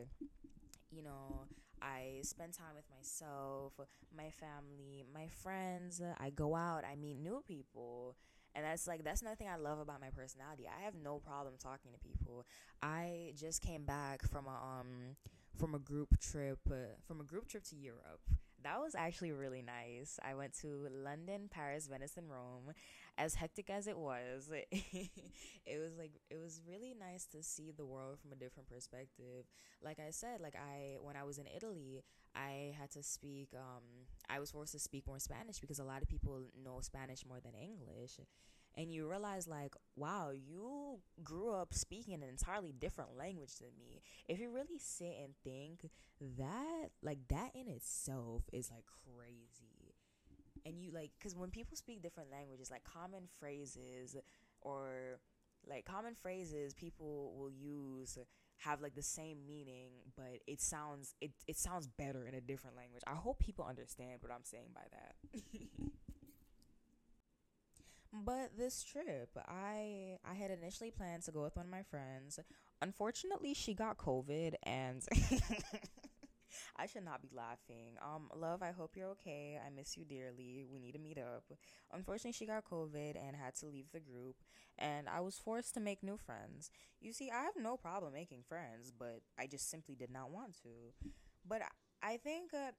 you 0.91 1.03
know, 1.03 1.45
I 1.81 2.21
spend 2.23 2.53
time 2.53 2.75
with 2.77 2.85
myself, 2.97 3.73
my 4.17 4.31
family, 4.31 5.05
my 5.13 5.27
friends. 5.43 6.01
I 6.21 6.31
go 6.31 6.55
out, 6.55 6.85
I 6.91 6.97
meet 6.97 7.19
new 7.19 7.43
people. 7.47 8.17
And 8.55 8.65
that's 8.65 8.87
like 8.87 9.03
that's 9.03 9.23
another 9.23 9.37
thing 9.37 9.49
I 9.49 9.57
love 9.57 9.79
about 9.79 10.01
my 10.01 10.11
personality. 10.11 10.65
I 10.69 10.85
have 10.85 10.95
no 10.95 11.19
problem 11.19 11.55
talking 11.59 11.91
to 11.93 11.99
people. 11.99 12.45
I 12.83 13.33
just 13.35 13.63
came 13.63 13.85
back 13.85 14.23
from 14.31 14.47
a 14.47 14.51
um 14.51 15.17
from 15.57 15.75
a 15.75 15.79
group 15.79 16.21
trip 16.21 16.59
uh, 16.71 16.97
from 17.07 17.21
a 17.21 17.25
group 17.25 17.49
trip 17.49 17.65
to 17.65 17.77
Europe 17.77 18.21
that 18.65 18.81
was 18.81 18.95
actually 18.95 19.33
really 19.33 19.63
nice. 19.63 20.19
I 20.25 20.35
went 20.35 20.53
to 20.61 20.89
London, 20.91 21.49
Paris, 21.51 21.87
Venice, 21.87 22.17
and 22.17 22.31
Rome. 22.31 22.73
As 23.19 23.35
hectic 23.35 23.69
as 23.69 23.87
it 23.87 23.99
was, 23.99 24.49
it 24.73 25.79
was 25.79 25.99
like 25.99 26.13
it 26.31 26.39
was 26.41 26.63
really 26.67 26.95
nice 26.99 27.27
to 27.27 27.43
see 27.43 27.73
the 27.77 27.85
world 27.85 28.19
from 28.19 28.33
a 28.33 28.37
different 28.37 28.69
perspective. 28.69 29.45
Like 29.83 29.99
I 30.01 30.11
said, 30.11 30.41
like 30.41 30.57
I 30.57 30.97
when 31.01 31.17
I 31.17 31.25
was 31.25 31.39
in 31.39 31.47
Italy, 31.55 32.03
I 32.35 32.75
had 32.79 32.91
to 32.93 33.03
speak 33.03 33.49
um 33.55 34.07
I 34.31 34.41
was 34.41 34.51
forced 34.51 34.73
to 34.73 34.79
speak 34.79 35.07
more 35.07 35.19
Spanish 35.19 35.59
because 35.61 35.79
a 35.79 35.85
lot 35.85 36.01
of 36.03 36.09
people 36.09 36.45
know 36.65 36.81
Spanish 36.81 37.27
more 37.27 37.41
than 37.41 37.53
English 37.55 38.19
and 38.77 38.93
you 38.93 39.09
realize 39.09 39.47
like 39.47 39.75
wow 39.97 40.31
you 40.31 40.99
grew 41.23 41.53
up 41.53 41.75
speaking 41.75 42.15
an 42.15 42.23
entirely 42.23 42.73
different 42.73 43.17
language 43.17 43.57
than 43.59 43.71
me. 43.79 44.01
If 44.29 44.39
you 44.41 44.51
really 44.51 44.79
sit 44.79 45.17
and 45.23 45.35
think 45.45 45.91
that 46.39 46.91
like 47.03 47.19
that 47.29 47.51
in 47.55 47.69
itself 47.69 48.43
is 48.53 48.71
like 48.71 48.85
crazy. 48.87 49.95
And 50.65 50.79
you 50.79 50.93
like 50.93 51.11
because 51.19 51.37
when 51.37 51.51
people 51.51 51.77
speak 51.77 52.03
different 52.03 52.31
languages 52.31 52.71
like 52.71 52.85
common 52.85 53.23
phrases 53.41 54.17
or 54.61 55.19
like 55.69 55.85
common 55.85 56.15
phrases 56.15 56.75
people 56.75 57.35
will 57.37 57.51
use 57.51 58.19
have 58.59 58.81
like 58.81 58.95
the 58.95 59.03
same 59.03 59.39
meaning 59.47 59.91
but 60.17 60.39
it 60.47 60.61
sounds 60.61 61.15
it, 61.21 61.33
it 61.49 61.57
sounds 61.59 61.89
better 61.89 62.27
in 62.27 62.35
a 62.35 62.41
different 62.41 62.77
language. 62.77 63.03
I 63.07 63.15
hope 63.15 63.41
people 63.41 63.65
understand 63.69 64.19
what 64.21 64.33
i'm 64.33 64.45
saying 64.45 64.71
by 64.75 64.83
that 64.93 65.43
But 68.13 68.59
this 68.59 68.83
trip, 68.83 69.31
I 69.49 70.19
I 70.25 70.35
had 70.35 70.51
initially 70.51 70.91
planned 70.91 71.23
to 71.25 71.33
go 71.33 71.43
with 71.43 71.57
one 71.57 71.67
of 71.67 71.73
my 71.73 71.83
friends. 71.83 72.39
Unfortunately, 72.83 73.55
she 73.55 73.73
got 73.73 73.97
COVID 73.97 74.55
and 74.65 75.03
I 76.77 76.87
should 76.87 77.05
not 77.05 77.23
be 77.23 77.31
laughing. 77.35 77.97
Um, 78.03 78.29
love, 78.37 78.63
I 78.63 78.73
hope 78.73 78.97
you're 78.97 79.09
okay. 79.11 79.59
I 79.65 79.71
miss 79.71 79.97
you 79.97 80.05
dearly. 80.05 80.67
We 80.71 80.79
need 80.79 80.93
to 80.93 80.99
meet 80.99 81.19
up. 81.19 81.45
Unfortunately, 81.93 82.33
she 82.33 82.45
got 82.45 82.69
COVID 82.69 83.17
and 83.17 83.35
had 83.35 83.55
to 83.57 83.67
leave 83.67 83.91
the 83.93 84.01
group, 84.01 84.37
and 84.79 85.09
I 85.09 85.21
was 85.21 85.39
forced 85.39 85.73
to 85.75 85.81
make 85.81 86.03
new 86.03 86.19
friends. 86.19 86.71
You 87.01 87.13
see, 87.15 87.31
I 87.31 87.43
have 87.45 87.57
no 87.57 87.77
problem 87.79 88.13
making 88.13 88.43
friends, 88.47 88.93
but 88.97 89.23
I 89.39 89.47
just 89.47 89.71
simply 89.71 89.95
did 89.95 90.11
not 90.11 90.31
want 90.31 90.55
to. 90.63 91.09
But 91.49 91.63
I 92.03 92.19
think 92.19 92.53
uh, 92.53 92.73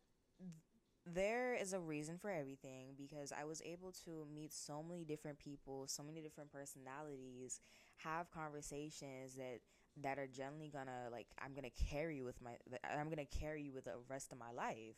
there 1.06 1.54
is 1.54 1.74
a 1.74 1.80
reason 1.80 2.18
for 2.18 2.30
everything 2.30 2.94
because 2.98 3.32
I 3.38 3.44
was 3.44 3.62
able 3.66 3.92
to 4.06 4.26
meet 4.34 4.54
so 4.54 4.82
many 4.82 5.04
different 5.04 5.38
people, 5.40 5.86
so 5.88 6.04
many 6.04 6.22
different 6.22 6.52
personalities, 6.52 7.60
have 7.98 8.32
conversations 8.32 9.36
that 9.36 9.60
that 10.02 10.18
are 10.18 10.28
generally 10.28 10.70
gonna 10.70 11.10
like 11.12 11.28
I'm 11.44 11.54
gonna 11.54 11.70
carry 11.90 12.22
with 12.22 12.42
my 12.42 12.52
I'm 12.90 13.10
gonna 13.10 13.26
carry 13.26 13.70
with 13.70 13.86
the 13.86 13.96
rest 14.10 14.32
of 14.32 14.38
my 14.40 14.52
life. 14.52 14.96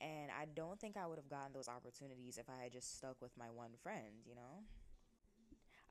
And 0.00 0.30
I 0.30 0.46
don't 0.54 0.78
think 0.80 0.96
I 0.96 1.06
would 1.06 1.18
have 1.18 1.28
gotten 1.30 1.52
those 1.54 1.68
opportunities 1.68 2.38
if 2.38 2.50
I 2.50 2.64
had 2.64 2.72
just 2.72 2.96
stuck 2.98 3.16
with 3.22 3.32
my 3.38 3.50
one 3.50 3.72
friend, 3.82 4.22
you 4.26 4.34
know? 4.34 4.64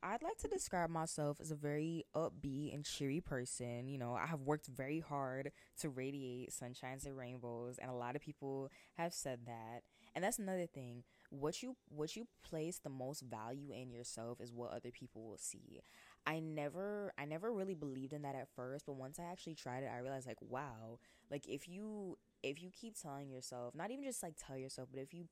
I'd 0.07 0.21
like 0.21 0.37
to 0.37 0.47
describe 0.47 0.91
myself 0.91 1.37
as 1.41 1.49
a 1.49 1.55
very 1.55 2.05
upbeat 2.15 2.75
and 2.75 2.85
cheery 2.85 3.21
person. 3.21 3.87
You 3.87 3.97
know, 3.97 4.13
I 4.13 4.27
have 4.27 4.41
worked 4.41 4.67
very 4.67 4.99
hard 4.99 5.51
to 5.79 5.89
radiate 5.89 6.51
sunshines 6.51 7.07
and 7.07 7.17
rainbows, 7.17 7.79
and 7.79 7.89
a 7.89 7.95
lot 7.95 8.15
of 8.15 8.21
people 8.21 8.69
have 8.97 9.15
said 9.15 9.39
that. 9.47 9.81
And 10.13 10.23
that's 10.23 10.37
another 10.37 10.67
thing. 10.67 11.03
What 11.31 11.63
you 11.63 11.75
what 11.89 12.15
you 12.15 12.27
place 12.43 12.77
the 12.77 12.89
most 12.91 13.21
value 13.21 13.71
in 13.73 13.89
yourself 13.89 14.39
is 14.41 14.53
what 14.53 14.73
other 14.73 14.91
people 14.91 15.23
will 15.27 15.39
see. 15.39 15.81
I 16.27 16.39
never 16.39 17.11
I 17.17 17.25
never 17.25 17.51
really 17.51 17.73
believed 17.73 18.13
in 18.13 18.21
that 18.21 18.35
at 18.35 18.49
first, 18.55 18.85
but 18.85 18.97
once 18.97 19.17
I 19.17 19.23
actually 19.23 19.55
tried 19.55 19.81
it, 19.83 19.89
I 19.91 19.97
realized 19.97 20.27
like, 20.27 20.41
wow, 20.41 20.99
like 21.31 21.47
if 21.47 21.67
you 21.67 22.19
if 22.43 22.61
you 22.61 22.69
keep 22.69 22.93
telling 22.95 23.27
yourself, 23.31 23.73
not 23.73 23.89
even 23.89 24.03
just 24.05 24.21
like 24.21 24.35
tell 24.37 24.55
yourself, 24.55 24.89
but 24.93 25.01
if 25.01 25.15
you 25.15 25.25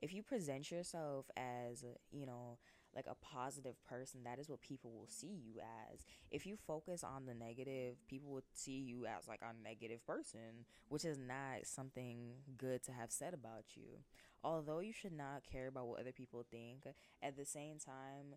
if 0.00 0.12
you 0.12 0.22
present 0.22 0.70
yourself 0.70 1.26
as, 1.36 1.84
you 2.10 2.26
know, 2.26 2.58
like 2.94 3.06
a 3.08 3.14
positive 3.14 3.82
person, 3.84 4.24
that 4.24 4.38
is 4.38 4.48
what 4.48 4.60
people 4.60 4.90
will 4.90 5.08
see 5.08 5.40
you 5.44 5.60
as. 5.60 6.04
If 6.30 6.46
you 6.46 6.56
focus 6.56 7.02
on 7.02 7.26
the 7.26 7.34
negative, 7.34 7.96
people 8.06 8.30
will 8.30 8.44
see 8.52 8.78
you 8.78 9.06
as 9.06 9.28
like 9.28 9.40
a 9.42 9.62
negative 9.62 10.06
person, 10.06 10.66
which 10.88 11.04
is 11.04 11.18
not 11.18 11.64
something 11.66 12.34
good 12.56 12.82
to 12.84 12.92
have 12.92 13.10
said 13.10 13.34
about 13.34 13.64
you. 13.74 14.00
Although 14.44 14.80
you 14.80 14.92
should 14.92 15.12
not 15.12 15.42
care 15.50 15.68
about 15.68 15.86
what 15.86 16.00
other 16.00 16.12
people 16.12 16.44
think, 16.50 16.84
at 17.22 17.36
the 17.36 17.44
same 17.44 17.78
time, 17.78 18.36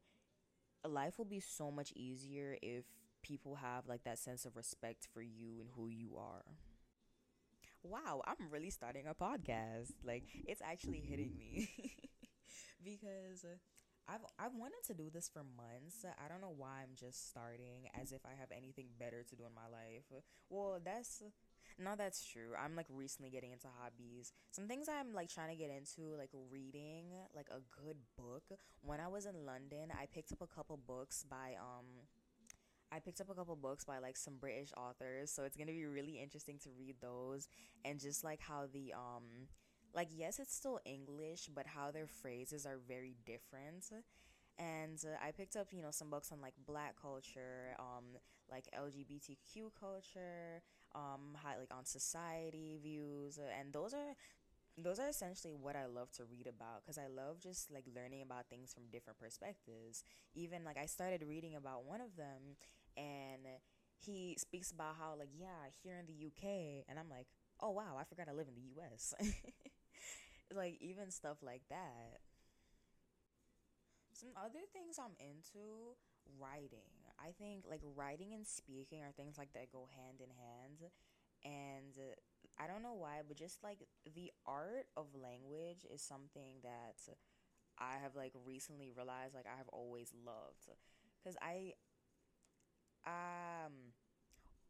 life 0.87 1.17
will 1.17 1.25
be 1.25 1.39
so 1.39 1.71
much 1.71 1.91
easier 1.95 2.57
if 2.61 2.85
people 3.23 3.55
have 3.55 3.87
like 3.87 4.03
that 4.03 4.19
sense 4.19 4.45
of 4.45 4.55
respect 4.55 5.07
for 5.13 5.21
you 5.21 5.59
and 5.59 5.69
who 5.75 5.87
you 5.87 6.11
are. 6.17 6.45
Wow, 7.83 8.21
I'm 8.25 8.49
really 8.51 8.69
starting 8.69 9.05
a 9.07 9.13
podcast. 9.13 9.93
Like 10.03 10.23
it's 10.47 10.61
actually 10.61 10.99
hitting 10.99 11.37
me. 11.37 11.69
because 12.83 13.45
I've 14.07 14.25
I've 14.37 14.53
wanted 14.53 14.83
to 14.87 14.93
do 14.93 15.09
this 15.09 15.29
for 15.29 15.43
months. 15.43 16.05
I 16.05 16.27
don't 16.27 16.41
know 16.41 16.53
why 16.55 16.83
I'm 16.83 16.95
just 16.95 17.29
starting 17.29 17.89
as 17.99 18.11
if 18.11 18.21
I 18.25 18.37
have 18.39 18.51
anything 18.55 18.87
better 18.99 19.23
to 19.23 19.35
do 19.35 19.43
in 19.43 19.53
my 19.55 19.65
life. 19.71 20.05
Well, 20.49 20.79
that's 20.83 21.23
no, 21.77 21.95
that's 21.97 22.23
true. 22.23 22.53
I'm 22.57 22.75
like 22.75 22.85
recently 22.89 23.31
getting 23.31 23.51
into 23.51 23.67
hobbies. 23.81 24.31
Some 24.51 24.67
things 24.67 24.87
I'm 24.87 25.13
like 25.13 25.29
trying 25.29 25.49
to 25.49 25.55
get 25.55 25.71
into, 25.71 26.15
like 26.17 26.29
reading, 26.51 27.11
like 27.35 27.47
a 27.49 27.59
good 27.83 27.97
book. 28.17 28.43
When 28.81 28.99
I 28.99 29.07
was 29.07 29.25
in 29.25 29.45
London, 29.45 29.91
I 29.91 30.05
picked 30.05 30.31
up 30.31 30.41
a 30.41 30.47
couple 30.47 30.77
books 30.77 31.25
by 31.29 31.55
um 31.59 32.07
I 32.91 32.99
picked 32.99 33.19
up 33.19 33.29
a 33.29 33.33
couple 33.33 33.55
books 33.55 33.83
by 33.83 33.97
like 33.97 34.15
some 34.15 34.35
British 34.39 34.71
authors, 34.77 35.31
so 35.31 35.43
it's 35.43 35.57
going 35.57 35.67
to 35.67 35.73
be 35.73 35.85
really 35.85 36.19
interesting 36.21 36.59
to 36.59 36.69
read 36.77 36.95
those 37.01 37.47
and 37.83 37.99
just 37.99 38.23
like 38.23 38.39
how 38.39 38.67
the 38.71 38.93
um 38.93 39.49
like 39.95 40.09
yes 40.15 40.39
it's 40.39 40.53
still 40.53 40.79
english 40.85 41.49
but 41.55 41.65
how 41.67 41.91
their 41.91 42.07
phrases 42.07 42.65
are 42.65 42.79
very 42.87 43.15
different 43.25 43.85
and 44.57 45.03
uh, 45.05 45.17
i 45.25 45.31
picked 45.31 45.55
up 45.55 45.67
you 45.71 45.81
know 45.81 45.91
some 45.91 46.09
books 46.09 46.31
on 46.31 46.41
like 46.41 46.53
black 46.65 46.95
culture 47.01 47.75
um 47.79 48.05
like 48.51 48.65
lgbtq 48.77 49.71
culture 49.79 50.61
um 50.95 51.35
like 51.45 51.73
on 51.77 51.85
society 51.85 52.77
views 52.81 53.37
uh, 53.39 53.51
and 53.59 53.73
those 53.73 53.93
are 53.93 54.15
those 54.77 54.99
are 54.99 55.07
essentially 55.07 55.53
what 55.53 55.75
I 55.75 55.85
love 55.85 56.11
to 56.13 56.23
read 56.25 56.47
about 56.47 56.83
because 56.83 56.97
I 56.97 57.07
love 57.07 57.39
just 57.41 57.71
like 57.71 57.85
learning 57.95 58.21
about 58.21 58.47
things 58.49 58.73
from 58.73 58.83
different 58.91 59.19
perspectives. 59.19 60.03
Even 60.35 60.65
like 60.65 60.77
I 60.77 60.85
started 60.85 61.23
reading 61.27 61.55
about 61.55 61.85
one 61.85 62.01
of 62.01 62.15
them 62.17 62.57
and 62.97 63.41
he 63.99 64.35
speaks 64.37 64.71
about 64.71 64.95
how 64.99 65.15
like 65.17 65.29
yeah, 65.37 65.69
here 65.83 65.97
in 65.99 66.05
the 66.05 66.13
UK 66.13 66.83
and 66.89 66.99
I'm 66.99 67.09
like, 67.09 67.27
"Oh 67.61 67.71
wow, 67.71 67.95
I 67.99 68.03
forgot 68.03 68.27
I 68.29 68.33
live 68.33 68.47
in 68.49 68.55
the 68.55 68.67
US." 68.75 69.13
like 70.53 70.77
even 70.81 71.11
stuff 71.11 71.37
like 71.41 71.63
that. 71.69 72.19
Some 74.13 74.29
other 74.37 74.63
things 74.71 74.97
I'm 74.97 75.15
into 75.19 75.97
writing. 76.39 76.95
I 77.19 77.31
think 77.37 77.65
like 77.69 77.81
writing 77.95 78.33
and 78.33 78.47
speaking 78.47 79.03
are 79.03 79.11
things 79.11 79.37
like 79.37 79.53
that 79.53 79.71
go 79.71 79.87
hand 79.91 80.19
in 80.21 80.31
hand. 80.31 80.91
And 81.43 81.95
I 82.57 82.67
don't 82.67 82.81
know 82.81 82.95
why, 82.95 83.21
but 83.27 83.37
just 83.37 83.63
like 83.63 83.87
the 84.15 84.31
art 84.45 84.87
of 84.95 85.07
language 85.13 85.85
is 85.93 86.01
something 86.01 86.63
that 86.63 86.97
I 87.77 87.97
have 88.01 88.15
like 88.15 88.33
recently 88.45 88.91
realized 88.95 89.35
like 89.35 89.47
I 89.47 89.57
have 89.57 89.69
always 89.69 90.13
loved. 90.25 90.71
Cuz 91.23 91.35
I 91.41 91.73
um 93.05 93.93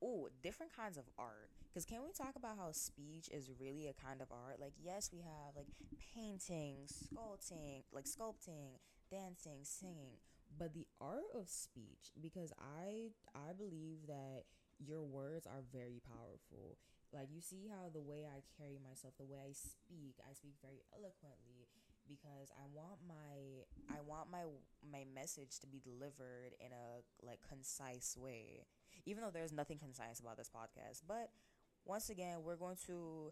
oh, 0.01 0.29
different 0.43 0.75
kinds 0.75 0.97
of 0.97 1.05
art. 1.17 1.54
Because 1.75 1.85
can 1.85 2.07
we 2.07 2.13
talk 2.15 2.37
about 2.37 2.55
how 2.55 2.71
speech 2.71 3.27
is 3.27 3.51
really 3.59 3.91
a 3.91 3.93
kind 3.93 4.21
of 4.21 4.31
art? 4.31 4.63
Like, 4.63 4.71
yes, 4.81 5.11
we 5.11 5.19
have 5.19 5.59
like 5.59 5.67
painting, 6.15 6.87
sculpting, 6.87 7.83
like 7.91 8.05
sculpting, 8.05 8.79
dancing, 9.11 9.59
singing, 9.67 10.15
but 10.57 10.73
the 10.73 10.87
art 11.01 11.27
of 11.35 11.49
speech 11.49 12.15
because 12.21 12.53
I 12.55 13.11
I 13.35 13.51
believe 13.51 14.07
that 14.07 14.47
your 14.79 15.03
words 15.03 15.45
are 15.45 15.67
very 15.73 15.99
powerful. 16.07 16.77
Like 17.11 17.27
you 17.29 17.41
see 17.41 17.67
how 17.67 17.91
the 17.91 17.99
way 17.99 18.23
I 18.23 18.39
carry 18.55 18.79
myself, 18.79 19.15
the 19.19 19.27
way 19.27 19.43
I 19.43 19.51
speak, 19.51 20.15
I 20.23 20.31
speak 20.31 20.55
very 20.63 20.79
eloquently 20.95 21.67
because 22.07 22.55
I 22.55 22.71
want 22.71 23.03
my 23.03 23.67
I 23.91 23.99
want 23.99 24.31
my 24.31 24.47
my 24.79 25.03
message 25.13 25.59
to 25.59 25.67
be 25.67 25.83
delivered 25.83 26.55
in 26.63 26.71
a 26.71 27.03
like 27.19 27.39
concise 27.43 28.15
way. 28.15 28.63
Even 29.05 29.23
though 29.23 29.35
there's 29.35 29.51
nothing 29.51 29.77
concise 29.77 30.21
about 30.21 30.37
this 30.37 30.49
podcast, 30.49 31.03
but 31.05 31.35
once 31.85 32.09
again, 32.09 32.37
we're 32.43 32.55
going 32.55 32.77
to 32.87 33.31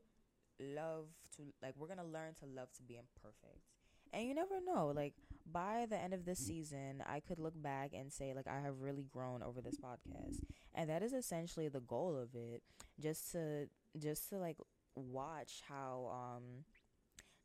love 0.60 1.08
to 1.36 1.44
like 1.62 1.74
we're 1.78 1.88
going 1.88 2.00
to 2.00 2.06
learn 2.06 2.36
to 2.40 2.46
love 2.46 2.72
to 2.74 2.84
be 2.84 2.96
imperfect. 2.96 3.62
And 4.14 4.28
you 4.28 4.36
never 4.36 4.60
know, 4.64 4.94
like 4.96 5.16
by 5.52 5.88
the 5.90 5.98
end 5.98 6.14
of 6.14 6.26
this 6.26 6.40
season, 6.40 7.04
I 7.08 7.20
could 7.20 7.40
look 7.40 7.60
back 7.62 7.92
and 7.94 8.14
say 8.14 8.34
like 8.36 8.48
I 8.48 8.62
have 8.62 8.82
really 8.82 9.06
grown 9.12 9.42
over 9.42 9.60
this 9.62 9.78
podcast. 9.78 10.40
And 10.76 10.90
that 10.90 11.02
is 11.02 11.14
essentially 11.14 11.68
the 11.68 11.80
goal 11.82 12.16
of 12.16 12.36
it, 12.36 12.62
just 13.00 13.32
to 13.32 13.68
just 13.98 14.30
to 14.30 14.38
like 14.38 14.58
watch 14.96 15.62
how 15.68 16.12
um 16.14 16.66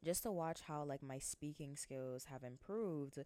just 0.04 0.22
to 0.22 0.30
watch 0.30 0.60
how 0.66 0.84
like 0.84 1.02
my 1.02 1.18
speaking 1.18 1.74
skills 1.76 2.24
have 2.24 2.44
improved 2.44 3.18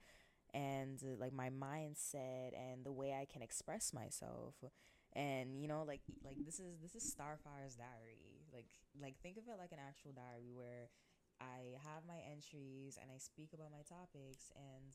and 0.55 1.03
like 1.19 1.33
my 1.33 1.51
mindset 1.51 2.51
and 2.55 2.85
the 2.85 2.93
way 2.93 3.13
I 3.13 3.27
can 3.31 3.43
express 3.43 3.93
myself 3.93 4.55
and 5.15 5.61
you 5.61 5.69
know 5.69 5.85
like 5.87 6.01
like 6.25 6.37
this 6.45 6.59
is 6.59 6.81
this 6.81 6.95
is 6.95 7.05
Starfire's 7.05 7.77
diary 7.77 8.41
like 8.53 8.69
like 9.01 9.15
think 9.23 9.37
of 9.37 9.45
it 9.49 9.59
like 9.59 9.73
an 9.73 9.83
actual 9.83 10.13
diary 10.13 10.53
where 10.53 10.89
I 11.41 11.77
have 11.83 12.07
my 12.07 12.23
entries 12.25 12.99
and 13.01 13.11
I 13.11 13.19
speak 13.19 13.51
about 13.53 13.73
my 13.73 13.83
topics 13.85 14.53
and 14.57 14.95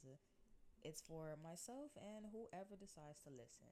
it's 0.84 1.02
for 1.02 1.36
myself 1.42 1.92
and 1.98 2.26
whoever 2.32 2.76
decides 2.80 3.22
to 3.26 3.30
listen 3.30 3.68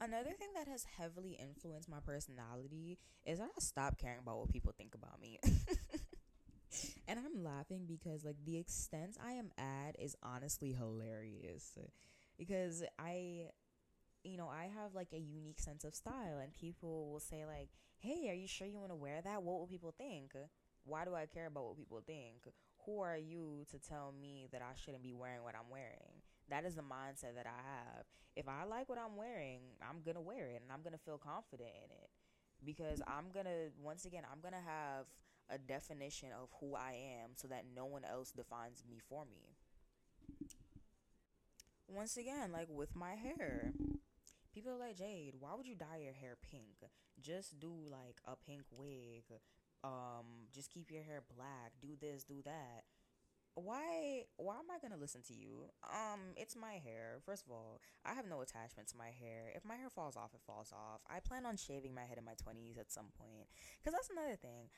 Another 0.00 0.30
thing 0.30 0.48
that 0.54 0.68
has 0.68 0.84
heavily 0.96 1.36
influenced 1.40 1.88
my 1.88 1.98
personality 2.04 2.98
is 3.26 3.38
that 3.38 3.50
I 3.56 3.60
stopped 3.60 3.98
caring 3.98 4.20
about 4.20 4.38
what 4.38 4.48
people 4.48 4.72
think 4.76 4.94
about 4.94 5.20
me. 5.20 5.40
and 7.08 7.18
I'm 7.18 7.42
laughing 7.42 7.84
because 7.86 8.24
like 8.24 8.36
the 8.44 8.58
extent 8.58 9.16
I 9.22 9.32
am 9.32 9.50
at 9.58 9.96
is 9.98 10.14
honestly 10.22 10.72
hilarious. 10.72 11.76
Because 12.38 12.84
I 12.98 13.48
you 14.24 14.36
know, 14.36 14.48
I 14.48 14.64
have 14.64 14.94
like 14.94 15.12
a 15.12 15.18
unique 15.18 15.60
sense 15.60 15.84
of 15.84 15.94
style 15.94 16.38
and 16.42 16.52
people 16.52 17.10
will 17.10 17.20
say 17.20 17.44
like, 17.46 17.68
"Hey, 17.98 18.28
are 18.30 18.34
you 18.34 18.46
sure 18.46 18.66
you 18.66 18.78
want 18.78 18.90
to 18.92 18.96
wear 18.96 19.20
that? 19.22 19.42
What 19.42 19.58
will 19.58 19.66
people 19.66 19.94
think?" 19.96 20.32
Why 20.84 21.04
do 21.04 21.14
I 21.14 21.26
care 21.26 21.46
about 21.46 21.64
what 21.66 21.76
people 21.76 22.00
think? 22.06 22.48
Who 22.86 23.00
are 23.00 23.18
you 23.18 23.66
to 23.70 23.78
tell 23.78 24.14
me 24.18 24.48
that 24.52 24.62
I 24.62 24.72
shouldn't 24.74 25.02
be 25.02 25.12
wearing 25.12 25.42
what 25.42 25.54
I'm 25.54 25.68
wearing? 25.70 26.24
That 26.48 26.64
is 26.64 26.76
the 26.76 26.82
mindset 26.82 27.34
that 27.36 27.46
I 27.46 27.60
have. 27.60 28.06
If 28.34 28.48
I 28.48 28.64
like 28.64 28.88
what 28.88 28.98
I'm 28.98 29.16
wearing, 29.16 29.60
I'm 29.82 30.00
going 30.02 30.14
to 30.14 30.22
wear 30.22 30.48
it 30.48 30.62
and 30.62 30.72
I'm 30.72 30.80
going 30.82 30.94
to 30.94 31.04
feel 31.04 31.18
confident 31.18 31.68
in 31.68 31.90
it 31.90 32.08
because 32.64 33.02
I'm 33.06 33.30
to 33.44 33.68
once 33.82 34.06
again, 34.06 34.22
I'm 34.30 34.40
to 34.54 34.60
have 34.60 35.06
a 35.50 35.58
definition 35.58 36.28
of 36.32 36.48
who 36.60 36.74
I 36.74 36.92
am 37.22 37.30
so 37.34 37.48
that 37.48 37.64
no 37.74 37.84
one 37.84 38.04
else 38.04 38.32
defines 38.32 38.82
me 38.88 38.98
for 39.08 39.24
me. 39.24 39.56
Once 41.88 42.16
again, 42.16 42.52
like 42.52 42.68
with 42.70 42.94
my 42.94 43.14
hair, 43.14 43.72
people 44.58 44.72
are 44.72 44.78
like, 44.78 44.96
Jade, 44.96 45.34
why 45.38 45.50
would 45.56 45.66
you 45.66 45.74
dye 45.74 46.02
your 46.02 46.12
hair 46.12 46.36
pink? 46.50 46.90
Just 47.20 47.60
do 47.60 47.72
like 47.90 48.18
a 48.26 48.34
pink 48.36 48.62
wig. 48.70 49.24
Um, 49.84 50.50
just 50.52 50.70
keep 50.70 50.90
your 50.90 51.02
hair 51.02 51.22
black. 51.36 51.72
Do 51.80 51.88
this, 52.00 52.24
do 52.24 52.42
that 52.44 52.82
why 53.64 54.24
why 54.36 54.54
am 54.54 54.70
I 54.70 54.78
gonna 54.80 55.00
listen 55.00 55.22
to 55.28 55.34
you? 55.34 55.70
Um, 55.82 56.34
it's 56.36 56.56
my 56.56 56.74
hair. 56.74 57.18
First 57.24 57.44
of 57.46 57.52
all, 57.52 57.80
I 58.04 58.14
have 58.14 58.28
no 58.28 58.40
attachment 58.40 58.88
to 58.88 58.96
my 58.96 59.10
hair. 59.10 59.50
If 59.54 59.64
my 59.64 59.74
hair 59.74 59.90
falls 59.90 60.16
off, 60.16 60.34
it 60.34 60.40
falls 60.46 60.72
off. 60.72 61.00
I 61.08 61.20
plan 61.20 61.46
on 61.46 61.56
shaving 61.56 61.94
my 61.94 62.02
head 62.02 62.18
in 62.18 62.24
my 62.24 62.34
twenties 62.34 62.78
at 62.78 62.92
some 62.92 63.10
point. 63.18 63.48
Cause 63.84 63.92
that's 63.92 64.10
another 64.10 64.36
thing. 64.36 64.70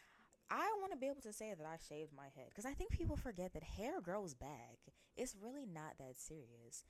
I 0.50 0.66
want 0.80 0.92
to 0.92 0.98
be 0.98 1.06
able 1.06 1.22
to 1.22 1.32
say 1.32 1.54
that 1.56 1.66
I 1.66 1.76
shaved 1.88 2.12
my 2.16 2.28
head 2.34 2.46
because 2.48 2.66
I 2.66 2.74
think 2.74 2.90
people 2.90 3.16
forget 3.16 3.52
that 3.52 3.62
hair 3.62 4.00
grows 4.00 4.34
back. 4.34 4.78
It's 5.16 5.36
really 5.40 5.66
not 5.66 5.98
that 5.98 6.16
serious. 6.16 6.84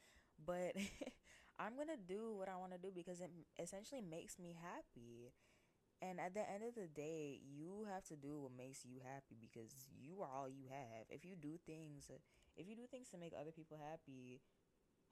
But 0.45 0.77
I'm 1.61 1.77
gonna 1.77 2.01
do 2.01 2.33
what 2.41 2.49
I 2.49 2.57
want 2.57 2.73
to 2.73 2.81
do 2.81 2.89
because 2.89 3.21
it 3.21 3.29
essentially 3.61 4.01
makes 4.01 4.39
me 4.39 4.57
happy. 4.57 5.37
And 6.01 6.19
at 6.19 6.33
the 6.33 6.41
end 6.41 6.65
of 6.65 6.75
the 6.75 6.89
day, 6.89 7.39
you 7.45 7.85
have 7.93 8.05
to 8.09 8.17
do 8.17 8.41
what 8.41 8.57
makes 8.57 8.87
you 8.89 9.05
happy 9.05 9.37
because 9.37 9.85
you 10.01 10.23
are 10.23 10.33
all 10.33 10.49
you 10.49 10.65
have. 10.73 11.05
If 11.11 11.23
you 11.23 11.37
do 11.37 11.61
things, 11.67 12.11
if 12.57 12.67
you 12.67 12.75
do 12.75 12.89
things 12.91 13.09
to 13.11 13.19
make 13.19 13.35
other 13.39 13.53
people 13.53 13.77
happy, 13.77 14.41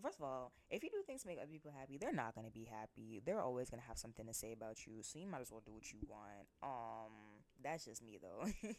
first 0.01 0.17
of 0.17 0.25
all, 0.25 0.53
if 0.71 0.83
you 0.83 0.89
do 0.89 1.05
things 1.07 1.21
to 1.23 1.29
make 1.29 1.37
other 1.37 1.53
people 1.53 1.71
happy, 1.79 1.99
they're 1.99 2.17
not 2.17 2.35
gonna 2.35 2.51
be 2.51 2.65
happy. 2.65 3.21
They're 3.21 3.43
always 3.45 3.69
gonna 3.69 3.85
have 3.87 3.99
something 3.99 4.25
to 4.25 4.33
say 4.33 4.53
about 4.53 4.87
you. 4.87 5.03
So 5.03 5.19
you 5.19 5.27
might 5.27 5.43
as 5.43 5.53
well 5.53 5.61
do 5.61 5.73
what 5.75 5.93
you 5.93 5.99
want. 6.09 6.49
Um, 6.63 7.45
that's 7.63 7.85
just 7.85 8.03
me 8.03 8.17
though. 8.17 8.49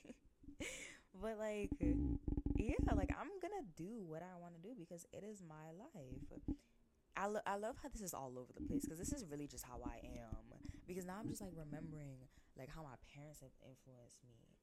but 1.21 1.37
like, 1.37 1.69
yeah, 2.57 2.73
like 2.97 3.13
I'm 3.13 3.37
gonna 3.37 3.69
do 3.77 4.01
what 4.07 4.23
I 4.23 4.33
want 4.41 4.55
to 4.55 4.61
do 4.67 4.73
because 4.73 5.05
it 5.13 5.23
is 5.23 5.43
my 5.47 5.69
life. 5.77 6.57
I, 7.19 7.27
lo- 7.27 7.45
I 7.45 7.57
love 7.57 7.75
how 7.83 7.89
this 7.89 8.01
is 8.01 8.13
all 8.13 8.33
over 8.39 8.53
the 8.55 8.61
place 8.63 8.83
because 8.83 8.99
this 8.99 9.11
is 9.11 9.25
really 9.29 9.47
just 9.47 9.65
how 9.65 9.81
I 9.83 9.99
am. 10.07 10.55
Because 10.87 11.05
now 11.05 11.17
I'm 11.19 11.27
just 11.29 11.41
like 11.41 11.53
remembering 11.55 12.17
like 12.57 12.69
how 12.73 12.83
my 12.83 12.95
parents 13.13 13.41
have 13.41 13.51
influenced 13.61 14.23
me, 14.25 14.57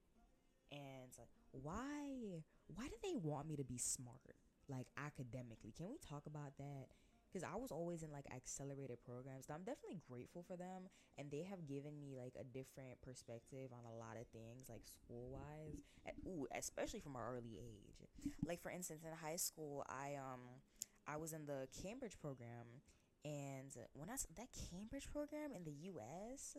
and 0.72 1.10
like 1.18 1.28
why 1.52 2.42
why 2.74 2.86
do 2.88 2.96
they 3.02 3.14
want 3.16 3.48
me 3.48 3.56
to 3.56 3.64
be 3.64 3.78
smart 3.78 4.36
like 4.68 4.88
academically? 4.98 5.72
Can 5.76 5.88
we 5.88 5.98
talk 5.98 6.26
about 6.26 6.56
that? 6.58 6.88
Because 7.32 7.44
I 7.44 7.56
was 7.56 7.70
always 7.70 8.02
in 8.02 8.10
like 8.12 8.26
accelerated 8.34 8.98
programs. 9.04 9.46
I'm 9.50 9.64
definitely 9.64 10.00
grateful 10.10 10.42
for 10.46 10.56
them, 10.56 10.88
and 11.18 11.30
they 11.30 11.42
have 11.44 11.66
given 11.66 12.00
me 12.00 12.16
like 12.16 12.34
a 12.40 12.44
different 12.44 13.00
perspective 13.02 13.70
on 13.72 13.84
a 13.84 13.94
lot 13.94 14.16
of 14.20 14.26
things, 14.28 14.68
like 14.70 14.82
school 14.86 15.30
wise. 15.30 15.84
Ooh, 16.26 16.46
especially 16.56 17.00
from 17.00 17.16
an 17.16 17.22
early 17.28 17.58
age. 17.60 18.08
Like 18.46 18.62
for 18.62 18.70
instance, 18.70 19.02
in 19.04 19.12
high 19.16 19.36
school, 19.36 19.84
I 19.88 20.16
um 20.16 20.62
I 21.06 21.16
was 21.16 21.32
in 21.32 21.46
the 21.46 21.68
Cambridge 21.82 22.18
program, 22.20 22.82
and 23.24 23.70
when 23.94 24.10
I 24.10 24.16
that 24.36 24.48
Cambridge 24.70 25.08
program 25.12 25.52
in 25.54 25.64
the 25.64 25.72
U.S. 25.92 26.56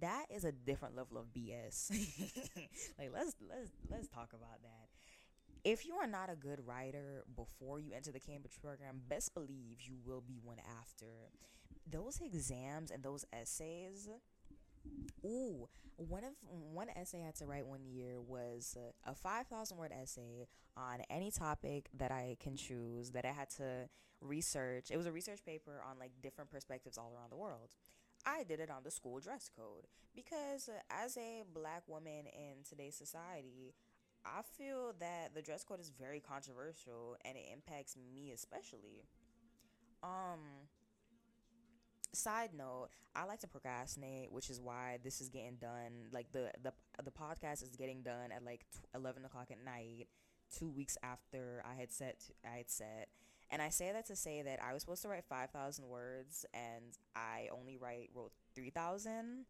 That 0.00 0.26
is 0.30 0.44
a 0.44 0.52
different 0.52 0.94
level 0.96 1.18
of 1.18 1.32
BS. 1.32 1.90
like 2.98 3.10
let's 3.12 3.34
let's 3.48 3.70
let's 3.90 4.08
talk 4.08 4.32
about 4.32 4.62
that. 4.62 4.88
If 5.64 5.84
you 5.84 5.96
are 5.96 6.06
not 6.06 6.30
a 6.30 6.36
good 6.36 6.60
writer 6.66 7.24
before 7.36 7.80
you 7.80 7.92
enter 7.94 8.12
the 8.12 8.20
Cambridge 8.20 8.58
program, 8.62 9.02
best 9.08 9.34
believe 9.34 9.80
you 9.80 9.96
will 10.04 10.20
be 10.20 10.38
one 10.42 10.58
after. 10.80 11.30
Those 11.90 12.20
exams 12.20 12.90
and 12.90 13.02
those 13.02 13.24
essays 13.32 14.08
Ooh, 15.24 15.68
one 15.96 16.24
of 16.24 16.32
one 16.48 16.88
essay 16.96 17.22
I 17.22 17.26
had 17.26 17.36
to 17.36 17.46
write 17.46 17.66
one 17.66 17.84
year 17.84 18.20
was 18.20 18.76
a, 19.06 19.10
a 19.10 19.14
5,000 19.14 19.76
word 19.76 19.92
essay 19.92 20.46
on 20.76 21.00
any 21.10 21.30
topic 21.30 21.90
that 21.98 22.10
I 22.10 22.36
can 22.40 22.56
choose 22.56 23.10
that 23.10 23.24
I 23.24 23.32
had 23.32 23.50
to 23.56 23.88
research. 24.20 24.90
It 24.90 24.96
was 24.96 25.06
a 25.06 25.12
research 25.12 25.44
paper 25.44 25.82
on 25.88 25.98
like 25.98 26.12
different 26.22 26.50
perspectives 26.50 26.96
all 26.96 27.12
around 27.14 27.30
the 27.30 27.36
world. 27.36 27.74
I 28.24 28.44
did 28.44 28.60
it 28.60 28.70
on 28.70 28.82
the 28.82 28.90
school 28.90 29.18
dress 29.20 29.50
code 29.54 29.86
because 30.14 30.68
as 30.90 31.16
a 31.16 31.42
black 31.52 31.82
woman 31.86 32.26
in 32.26 32.64
today's 32.68 32.96
society, 32.96 33.74
I 34.24 34.42
feel 34.56 34.94
that 35.00 35.34
the 35.34 35.42
dress 35.42 35.64
code 35.64 35.80
is 35.80 35.90
very 35.90 36.20
controversial 36.20 37.16
and 37.24 37.36
it 37.36 37.44
impacts 37.52 37.96
me 37.96 38.32
especially. 38.32 39.04
Um 40.02 40.40
side 42.12 42.50
note, 42.56 42.88
I 43.14 43.24
like 43.24 43.40
to 43.40 43.48
procrastinate, 43.48 44.30
which 44.30 44.50
is 44.50 44.60
why 44.60 44.98
this 45.02 45.20
is 45.20 45.28
getting 45.28 45.56
done. 45.56 46.08
Like 46.12 46.30
the 46.32 46.50
the 46.62 46.72
the 47.02 47.10
podcast 47.10 47.62
is 47.62 47.76
getting 47.76 48.02
done 48.02 48.32
at 48.34 48.44
like 48.44 48.64
eleven 48.94 49.24
o'clock 49.24 49.48
at 49.50 49.64
night, 49.64 50.08
two 50.56 50.70
weeks 50.70 50.96
after 51.02 51.62
I 51.68 51.78
had 51.78 51.92
set 51.92 52.16
I 52.44 52.58
had 52.58 52.70
set. 52.70 53.08
And 53.52 53.60
I 53.60 53.68
say 53.68 53.90
that 53.92 54.06
to 54.06 54.14
say 54.14 54.42
that 54.42 54.60
I 54.62 54.72
was 54.72 54.82
supposed 54.82 55.02
to 55.02 55.08
write 55.08 55.24
five 55.24 55.50
thousand 55.50 55.86
words, 55.88 56.46
and 56.54 56.96
I 57.16 57.48
only 57.52 57.76
write 57.76 58.10
wrote 58.14 58.32
three 58.54 58.70
thousand. 58.70 59.46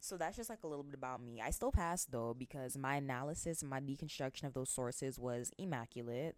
So 0.00 0.16
that's 0.16 0.36
just 0.36 0.50
like 0.50 0.64
a 0.64 0.66
little 0.66 0.82
bit 0.82 0.94
about 0.94 1.22
me. 1.22 1.40
I 1.40 1.50
still 1.50 1.70
passed 1.70 2.10
though 2.10 2.34
because 2.36 2.76
my 2.76 2.96
analysis, 2.96 3.62
my 3.62 3.80
deconstruction 3.80 4.44
of 4.44 4.54
those 4.54 4.70
sources 4.70 5.18
was 5.18 5.52
immaculate. 5.58 6.36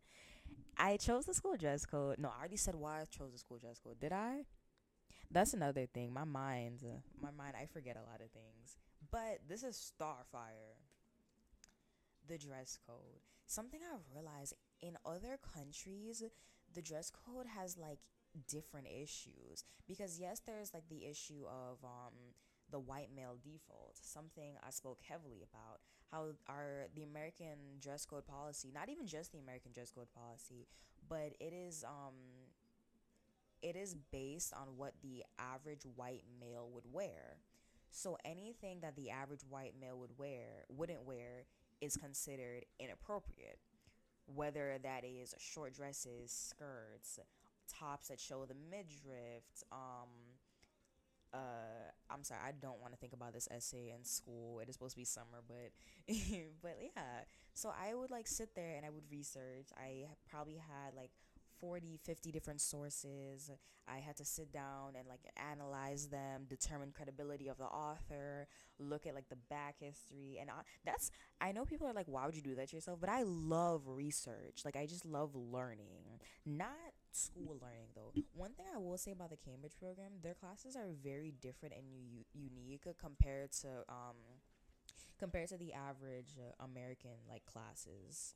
I 0.77 0.97
chose 0.97 1.25
the 1.25 1.35
school 1.35 1.57
dress 1.57 1.87
code. 1.87 2.19
No, 2.19 2.29
I 2.29 2.41
already 2.41 2.57
said 2.57 2.75
why 2.75 3.01
I 3.01 3.05
chose 3.05 3.33
the 3.33 3.39
school 3.39 3.59
dress 3.59 3.79
code. 3.79 4.01
Did 4.01 4.13
I? 4.13 4.45
That's 5.35 5.53
another 5.55 5.87
thing. 5.87 6.13
My 6.15 6.25
mind, 6.25 6.85
my 7.21 7.31
mind, 7.31 7.57
I 7.61 7.67
forget 7.67 7.97
a 7.97 8.09
lot 8.11 8.21
of 8.23 8.31
things. 8.31 8.79
But 9.11 9.41
this 9.49 9.63
is 9.65 9.77
Starfire. 9.77 10.79
The 12.27 12.39
dress 12.39 12.79
code. 12.87 13.21
Something 13.47 13.81
I've 13.85 14.09
realized 14.15 14.55
in 14.81 14.97
other 15.05 15.39
countries, 15.55 16.23
the 16.73 16.83
dress 16.83 17.11
code 17.11 17.47
has 17.47 17.77
like 17.77 17.99
different 18.49 18.87
issues. 18.89 19.65
Because 19.87 20.19
yes, 20.19 20.41
there's 20.47 20.73
like 20.73 20.89
the 20.89 21.05
issue 21.05 21.45
of 21.47 21.85
um 21.85 22.15
the 22.71 22.81
white 22.81 23.11
male 23.15 23.37
default, 23.43 23.99
something 24.01 24.57
I 24.67 24.71
spoke 24.71 25.01
heavily 25.07 25.43
about. 25.45 25.81
how 26.11 26.33
our 26.49 26.89
the 26.95 27.03
American 27.05 27.79
dress 27.81 28.07
code 28.07 28.27
policy, 28.27 28.71
not 28.73 28.89
even 28.89 29.07
just 29.07 29.33
the 29.33 29.39
American 29.39 29.73
dress 29.73 29.91
code 29.91 30.11
policy, 30.15 30.67
but 31.09 31.35
it 31.41 31.53
is 31.53 31.85
um 31.85 32.15
it 33.65 33.77
is 33.77 33.97
based 34.13 34.53
on 34.53 34.77
what 34.77 34.93
the 35.03 35.25
average 35.39 35.83
white 35.97 36.23
male 36.39 36.69
would 36.73 36.85
wear. 36.93 37.39
So 37.91 38.19
anything 38.25 38.81
that 38.83 38.95
the 38.95 39.11
average 39.11 39.41
white 39.49 39.73
male 39.81 39.99
would 39.99 40.19
wear 40.19 40.67
wouldn't 40.69 41.05
wear 41.05 41.47
is 41.81 41.97
considered 41.97 42.67
inappropriate. 42.79 43.59
Whether 44.27 44.79
that 44.83 45.05
is 45.05 45.35
short 45.39 45.75
dresses, 45.75 46.31
skirts, 46.31 47.19
tops 47.69 48.09
that 48.09 48.21
show 48.21 48.45
the 48.45 48.55
midriff, 48.71 49.45
um, 49.73 50.09
uh, 51.33 51.91
I'm 52.11 52.23
sorry, 52.23 52.41
I 52.47 52.53
don't 52.53 52.81
want 52.81 52.93
to 52.93 52.99
think 52.99 53.13
about 53.13 53.33
this 53.33 53.49
essay 53.51 53.93
in 53.97 54.05
school. 54.05 54.61
It 54.61 54.69
is 54.69 54.75
supposed 54.75 54.95
to 54.95 55.01
be 55.01 55.05
summer, 55.05 55.43
but 55.49 55.73
but 56.63 56.77
yeah. 56.81 57.25
So 57.55 57.71
I 57.71 57.95
would 57.95 58.11
like 58.11 58.27
sit 58.27 58.55
there 58.55 58.77
and 58.77 58.85
I 58.85 58.91
would 58.91 59.05
research. 59.11 59.69
I 59.77 60.05
probably 60.31 60.57
had 60.57 60.95
like 60.95 61.11
40, 61.65 61.99
50 62.05 62.31
different 62.31 62.61
sources. 62.61 63.51
I 63.89 63.97
had 63.97 64.17
to 64.17 64.25
sit 64.25 64.53
down 64.53 64.97
and 64.99 65.09
like 65.09 65.21
analyze 65.51 66.09
them, 66.09 66.45
determine 66.47 66.93
credibility 66.95 67.49
of 67.49 67.57
the 67.57 67.65
author, 67.65 68.47
look 68.79 69.07
at 69.07 69.15
like 69.15 69.31
the 69.31 69.39
back 69.49 69.77
history. 69.81 70.37
And 70.39 70.51
I, 70.51 70.61
that's, 70.85 71.11
I 71.41 71.53
know 71.53 71.65
people 71.65 71.87
are 71.87 71.95
like, 71.95 72.07
why 72.07 72.27
would 72.27 72.37
you 72.37 72.43
do 72.43 72.55
that 72.57 72.69
to 72.69 72.77
yourself? 72.77 73.01
But 73.01 73.09
I 73.09 73.23
love 73.23 73.83
research. 73.87 74.61
Like, 74.63 74.77
I 74.77 74.85
just 74.85 75.07
love 75.07 75.35
learning. 75.35 76.21
Not 76.45 76.69
school 77.13 77.57
learning 77.63 77.89
though. 77.95 78.13
One 78.35 78.53
thing 78.53 78.67
I 78.75 78.79
will 78.79 78.99
say 78.99 79.13
about 79.13 79.31
the 79.31 79.39
Cambridge 79.39 79.77
program, 79.81 80.13
their 80.23 80.35
classes 80.35 80.77
are 80.77 80.89
very 81.03 81.33
different 81.41 81.75
and 81.75 81.85
u- 81.91 82.25
unique 82.35 82.85
compared 83.01 83.53
to, 83.63 83.69
um, 83.89 84.17
compared 85.19 85.49
to 85.49 85.57
the 85.57 85.73
average 85.73 86.37
uh, 86.39 86.63
American 86.63 87.17
like 87.27 87.47
classes 87.47 88.35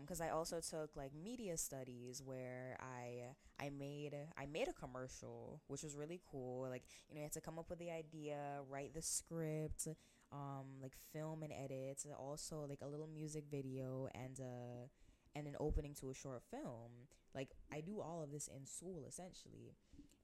because 0.00 0.20
um, 0.20 0.26
I 0.26 0.30
also 0.30 0.60
took 0.60 0.96
like 0.96 1.10
media 1.14 1.56
studies 1.56 2.22
where 2.24 2.76
I 2.80 3.34
I 3.64 3.70
made 3.70 4.14
I 4.38 4.46
made 4.46 4.68
a 4.68 4.72
commercial 4.72 5.60
which 5.66 5.82
was 5.82 5.96
really 5.96 6.20
cool. 6.30 6.68
Like 6.68 6.84
you 7.08 7.14
know, 7.14 7.20
you 7.20 7.24
had 7.24 7.32
to 7.32 7.40
come 7.40 7.58
up 7.58 7.70
with 7.70 7.80
the 7.80 7.90
idea, 7.90 8.60
write 8.70 8.94
the 8.94 9.02
script, 9.02 9.88
um, 10.32 10.78
like 10.80 10.92
film 11.12 11.42
and 11.42 11.52
edit, 11.52 12.04
also 12.18 12.66
like 12.68 12.80
a 12.82 12.88
little 12.88 13.08
music 13.08 13.44
video 13.50 14.08
and 14.14 14.38
uh 14.40 14.86
and 15.34 15.48
an 15.48 15.56
opening 15.58 15.94
to 15.94 16.10
a 16.10 16.14
short 16.14 16.42
film. 16.50 17.08
Like 17.34 17.50
I 17.72 17.80
do 17.80 18.00
all 18.00 18.22
of 18.22 18.30
this 18.30 18.48
in 18.48 18.66
school 18.66 19.04
essentially, 19.08 19.74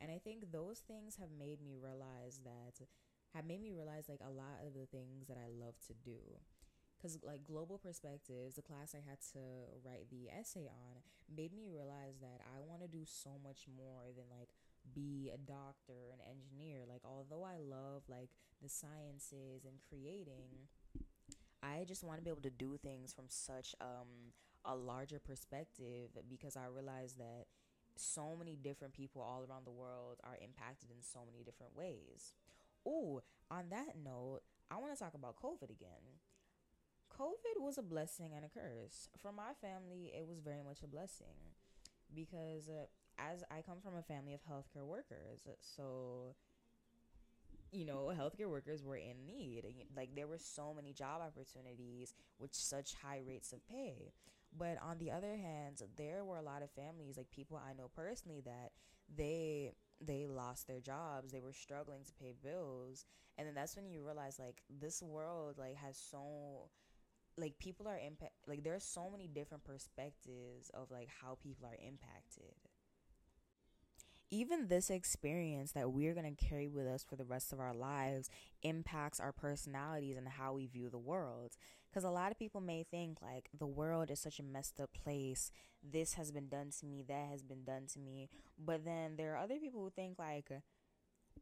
and 0.00 0.12
I 0.12 0.18
think 0.18 0.52
those 0.52 0.78
things 0.78 1.16
have 1.16 1.30
made 1.36 1.60
me 1.60 1.74
realize 1.80 2.40
that 2.44 2.86
have 3.34 3.44
made 3.44 3.60
me 3.62 3.72
realize 3.72 4.08
like 4.08 4.20
a 4.24 4.30
lot 4.30 4.62
of 4.64 4.74
the 4.74 4.86
things 4.86 5.26
that 5.26 5.38
I 5.38 5.48
love 5.48 5.74
to 5.88 5.94
do 6.04 6.18
because 7.00 7.18
like 7.24 7.44
global 7.44 7.78
perspectives 7.78 8.54
the 8.54 8.62
class 8.62 8.94
i 8.94 9.00
had 9.08 9.18
to 9.20 9.40
write 9.84 10.08
the 10.10 10.28
essay 10.28 10.68
on 10.68 11.00
made 11.34 11.52
me 11.52 11.64
realize 11.72 12.18
that 12.20 12.40
i 12.54 12.60
want 12.60 12.82
to 12.82 12.88
do 12.88 13.04
so 13.04 13.30
much 13.42 13.64
more 13.76 14.12
than 14.16 14.24
like 14.30 14.48
be 14.94 15.30
a 15.32 15.38
doctor 15.38 16.12
an 16.12 16.20
engineer 16.28 16.82
like 16.88 17.02
although 17.04 17.44
i 17.44 17.56
love 17.56 18.02
like 18.08 18.30
the 18.62 18.68
sciences 18.68 19.64
and 19.64 19.80
creating 19.88 20.68
i 21.62 21.84
just 21.86 22.04
want 22.04 22.18
to 22.18 22.24
be 22.24 22.30
able 22.30 22.42
to 22.42 22.50
do 22.50 22.76
things 22.82 23.12
from 23.12 23.24
such 23.28 23.74
um 23.80 24.32
a 24.66 24.74
larger 24.74 25.18
perspective 25.18 26.10
because 26.28 26.56
i 26.56 26.66
realize 26.66 27.14
that 27.14 27.46
so 27.96 28.34
many 28.38 28.56
different 28.56 28.94
people 28.94 29.20
all 29.22 29.44
around 29.48 29.66
the 29.66 29.70
world 29.70 30.16
are 30.24 30.38
impacted 30.42 30.90
in 30.90 31.02
so 31.02 31.20
many 31.30 31.44
different 31.44 31.76
ways. 31.76 32.32
Oh, 32.86 33.20
on 33.50 33.64
that 33.70 33.96
note, 34.02 34.40
I 34.70 34.78
want 34.78 34.94
to 34.94 34.98
talk 34.98 35.14
about 35.14 35.36
COVID 35.36 35.70
again 35.70 36.16
COVID 37.20 37.62
was 37.62 37.76
a 37.76 37.83
blessing 37.83 38.30
and 38.35 38.46
a 38.46 38.48
curse. 38.48 39.09
For 39.20 39.30
my 39.30 39.52
family, 39.61 40.11
it 40.16 40.26
was 40.26 40.40
very 40.40 40.62
much 40.66 40.83
a 40.83 40.87
blessing 40.87 41.52
because 42.14 42.70
uh, 42.70 42.87
as 43.18 43.44
I 43.50 43.61
come 43.61 43.80
from 43.83 43.94
a 43.94 44.02
family 44.02 44.33
of 44.33 44.40
healthcare 44.40 44.87
workers, 44.87 45.46
so 45.61 46.35
you 47.72 47.85
know, 47.85 48.11
healthcare 48.18 48.48
workers 48.48 48.83
were 48.83 48.96
in 48.96 49.26
need. 49.26 49.64
Like 49.94 50.14
there 50.16 50.26
were 50.26 50.38
so 50.38 50.72
many 50.74 50.92
job 50.92 51.20
opportunities 51.20 52.14
with 52.38 52.54
such 52.54 52.94
high 52.94 53.20
rates 53.26 53.52
of 53.52 53.66
pay. 53.68 54.12
But 54.56 54.78
on 54.83 54.98
the 54.98 55.11
other 55.12 55.37
hand, 55.37 55.83
there 55.96 56.24
were 56.24 56.38
a 56.38 56.42
lot 56.42 56.62
of 56.62 56.70
families, 56.72 57.16
like 57.16 57.30
people 57.30 57.56
I 57.56 57.74
know 57.74 57.90
personally, 57.94 58.42
that 58.46 58.72
they 59.14 59.72
they 60.00 60.26
lost 60.26 60.66
their 60.66 60.80
jobs. 60.80 61.30
They 61.30 61.40
were 61.40 61.52
struggling 61.52 62.02
to 62.04 62.12
pay 62.14 62.33
bills, 62.42 63.04
and 63.37 63.46
then 63.46 63.54
that's 63.54 63.76
when 63.76 63.90
you 63.90 64.02
realize 64.02 64.38
like 64.38 64.62
this 64.80 65.02
world 65.02 65.56
like 65.59 65.76
has 65.76 65.96
so 65.96 66.70
like 67.37 67.59
people 67.59 67.88
are 67.88 67.99
impact 67.99 68.33
like 68.47 68.64
there's 68.64 68.85
so 68.85 69.09
many 69.11 69.27
different 69.27 69.64
perspectives 69.64 70.71
of 70.75 70.90
like 70.90 71.09
how 71.23 71.38
people 71.43 71.66
are 71.66 71.79
impacted. 71.87 72.55
Even 74.33 74.69
this 74.69 74.90
experience 74.90 75.73
that 75.73 75.90
we're 75.90 76.14
going 76.14 76.37
to 76.37 76.45
carry 76.45 76.69
with 76.69 76.87
us 76.87 77.03
for 77.03 77.16
the 77.16 77.25
rest 77.25 77.53
of 77.53 77.59
our 77.59 77.75
lives 77.75 78.31
impacts 78.62 79.19
our 79.19 79.33
personalities 79.33 80.16
and 80.16 80.29
how 80.29 80.53
we 80.53 80.66
view 80.69 80.88
the 80.88 80.99
world. 80.99 81.57
Because 81.90 82.05
a 82.05 82.11
lot 82.11 82.31
of 82.31 82.38
people 82.38 82.61
may 82.61 82.85
think 82.88 83.19
like 83.21 83.49
the 83.59 83.66
world 83.66 84.09
is 84.09 84.21
such 84.21 84.38
a 84.38 84.45
messed 84.45 84.81
up 84.81 84.90
place. 84.93 85.51
This 85.83 86.14
has 86.14 86.31
been 86.31 86.49
done 86.49 86.71
to 86.79 86.87
me. 86.87 87.05
That 87.09 87.27
has 87.29 87.43
been 87.43 87.64
done 87.64 87.87
to 87.95 87.99
me. 87.99 88.29
But 88.57 88.85
then 88.85 89.16
there 89.16 89.35
are 89.35 89.43
other 89.43 89.59
people 89.59 89.81
who 89.81 89.90
think 89.90 90.16
like 90.16 90.49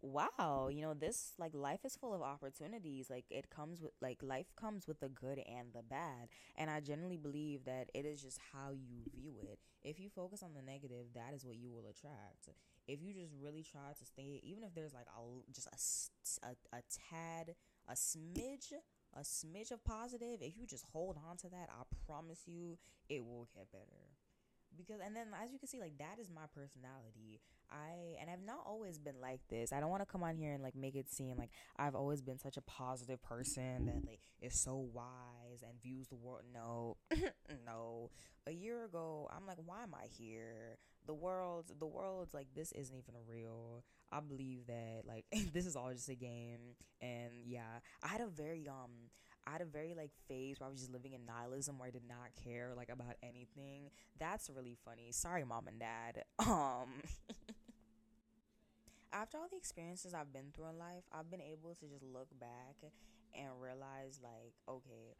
wow, 0.00 0.68
you 0.70 0.82
know, 0.82 0.94
this 0.94 1.32
like 1.38 1.54
life 1.54 1.80
is 1.84 1.96
full 1.96 2.14
of 2.14 2.22
opportunities. 2.22 3.10
Like 3.10 3.24
it 3.30 3.50
comes 3.50 3.80
with 3.80 3.92
like 4.00 4.18
life 4.22 4.46
comes 4.56 4.86
with 4.86 5.00
the 5.00 5.08
good 5.08 5.38
and 5.38 5.68
the 5.74 5.82
bad. 5.82 6.28
And 6.56 6.70
I 6.70 6.80
generally 6.80 7.16
believe 7.16 7.64
that 7.64 7.90
it 7.94 8.04
is 8.04 8.22
just 8.22 8.38
how 8.52 8.70
you 8.72 9.02
view 9.14 9.34
it. 9.42 9.58
If 9.82 10.00
you 10.00 10.08
focus 10.08 10.42
on 10.42 10.54
the 10.54 10.62
negative, 10.62 11.06
that 11.14 11.34
is 11.34 11.44
what 11.44 11.56
you 11.56 11.70
will 11.70 11.86
attract. 11.88 12.48
If 12.86 13.02
you 13.02 13.12
just 13.12 13.32
really 13.40 13.62
try 13.62 13.92
to 13.98 14.04
stay, 14.04 14.40
even 14.42 14.64
if 14.64 14.74
there's 14.74 14.94
like 14.94 15.06
a 15.06 15.52
just 15.52 15.68
a, 16.42 16.46
a, 16.46 16.78
a 16.78 16.82
tad, 17.10 17.54
a 17.88 17.92
smidge, 17.92 18.72
a 19.14 19.20
smidge 19.20 19.70
of 19.72 19.84
positive, 19.84 20.40
if 20.40 20.56
you 20.56 20.66
just 20.66 20.84
hold 20.92 21.16
on 21.28 21.36
to 21.38 21.48
that, 21.50 21.68
I 21.70 21.82
promise 22.06 22.42
you 22.46 22.78
it 23.08 23.24
will 23.24 23.48
get 23.54 23.70
better 23.72 24.07
because 24.78 25.00
and 25.04 25.14
then 25.16 25.28
as 25.42 25.52
you 25.52 25.58
can 25.58 25.68
see 25.68 25.80
like 25.80 25.98
that 25.98 26.18
is 26.20 26.30
my 26.30 26.46
personality. 26.54 27.40
I 27.70 28.16
and 28.20 28.30
i've 28.30 28.42
not 28.46 28.60
always 28.66 28.98
been 28.98 29.20
like 29.20 29.40
this. 29.50 29.72
I 29.72 29.80
don't 29.80 29.90
want 29.90 30.02
to 30.02 30.06
come 30.10 30.22
on 30.22 30.36
here 30.36 30.52
and 30.54 30.62
like 30.62 30.74
make 30.76 30.94
it 30.96 31.10
seem 31.10 31.36
like 31.36 31.50
i've 31.76 31.94
always 31.94 32.22
been 32.22 32.38
such 32.38 32.56
a 32.56 32.62
positive 32.62 33.22
person 33.22 33.86
that 33.86 34.06
like 34.06 34.20
is 34.40 34.58
so 34.58 34.88
wise 34.92 35.62
and 35.62 35.80
views 35.82 36.08
the 36.08 36.16
world. 36.16 36.42
No 36.52 36.96
no. 37.66 38.10
A 38.46 38.52
year 38.52 38.84
ago 38.84 39.28
i'm 39.36 39.46
like 39.46 39.58
why 39.64 39.82
am 39.82 39.94
i 39.94 40.06
here? 40.16 40.78
The 41.06 41.14
world 41.14 41.66
the 41.78 41.86
world's 41.86 42.34
like 42.34 42.48
this 42.54 42.72
isn't 42.72 42.96
even 42.96 43.14
real. 43.28 43.84
I 44.12 44.20
believe 44.20 44.66
that 44.68 45.02
like 45.06 45.26
this 45.52 45.66
is 45.66 45.76
all 45.76 45.92
just 45.92 46.08
a 46.08 46.14
game. 46.14 46.76
And 47.00 47.32
yeah 47.44 47.80
i 48.02 48.08
had 48.08 48.20
a 48.20 48.26
very 48.28 48.66
um 48.68 49.10
I 49.48 49.52
had 49.52 49.60
a 49.62 49.64
very 49.64 49.94
like 49.96 50.10
phase 50.28 50.60
where 50.60 50.68
I 50.68 50.70
was 50.70 50.80
just 50.80 50.92
living 50.92 51.14
in 51.14 51.24
nihilism 51.24 51.78
where 51.78 51.88
I 51.88 51.90
did 51.90 52.06
not 52.06 52.36
care 52.44 52.72
like 52.76 52.90
about 52.90 53.14
anything. 53.22 53.88
That's 54.18 54.50
really 54.54 54.76
funny. 54.84 55.08
Sorry, 55.10 55.44
mom 55.44 55.68
and 55.68 55.80
dad. 55.80 56.24
Um 56.38 57.02
After 59.12 59.38
all 59.38 59.48
the 59.50 59.56
experiences 59.56 60.12
I've 60.12 60.34
been 60.34 60.52
through 60.52 60.68
in 60.68 60.78
life, 60.78 61.04
I've 61.10 61.30
been 61.30 61.40
able 61.40 61.74
to 61.74 61.86
just 61.88 62.04
look 62.04 62.28
back 62.38 62.76
and 63.34 63.48
realize 63.58 64.20
like, 64.22 64.52
okay, 64.68 65.16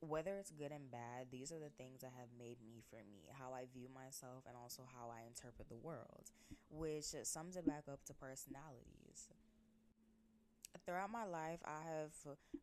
whether 0.00 0.38
it's 0.38 0.50
good 0.50 0.72
and 0.72 0.90
bad, 0.90 1.28
these 1.30 1.52
are 1.52 1.58
the 1.58 1.68
things 1.76 2.00
that 2.00 2.12
have 2.16 2.32
made 2.38 2.56
me 2.64 2.80
for 2.88 2.96
me, 3.12 3.28
how 3.38 3.52
I 3.52 3.66
view 3.72 3.88
myself 3.94 4.44
and 4.48 4.56
also 4.56 4.88
how 4.96 5.12
I 5.12 5.26
interpret 5.28 5.68
the 5.68 5.76
world, 5.76 6.32
which 6.70 7.12
sums 7.24 7.56
it 7.56 7.66
back 7.66 7.84
up 7.92 8.04
to 8.06 8.14
personalities 8.14 9.28
throughout 10.86 11.10
my 11.10 11.24
life, 11.24 11.60
I 11.64 11.80
have 11.88 12.12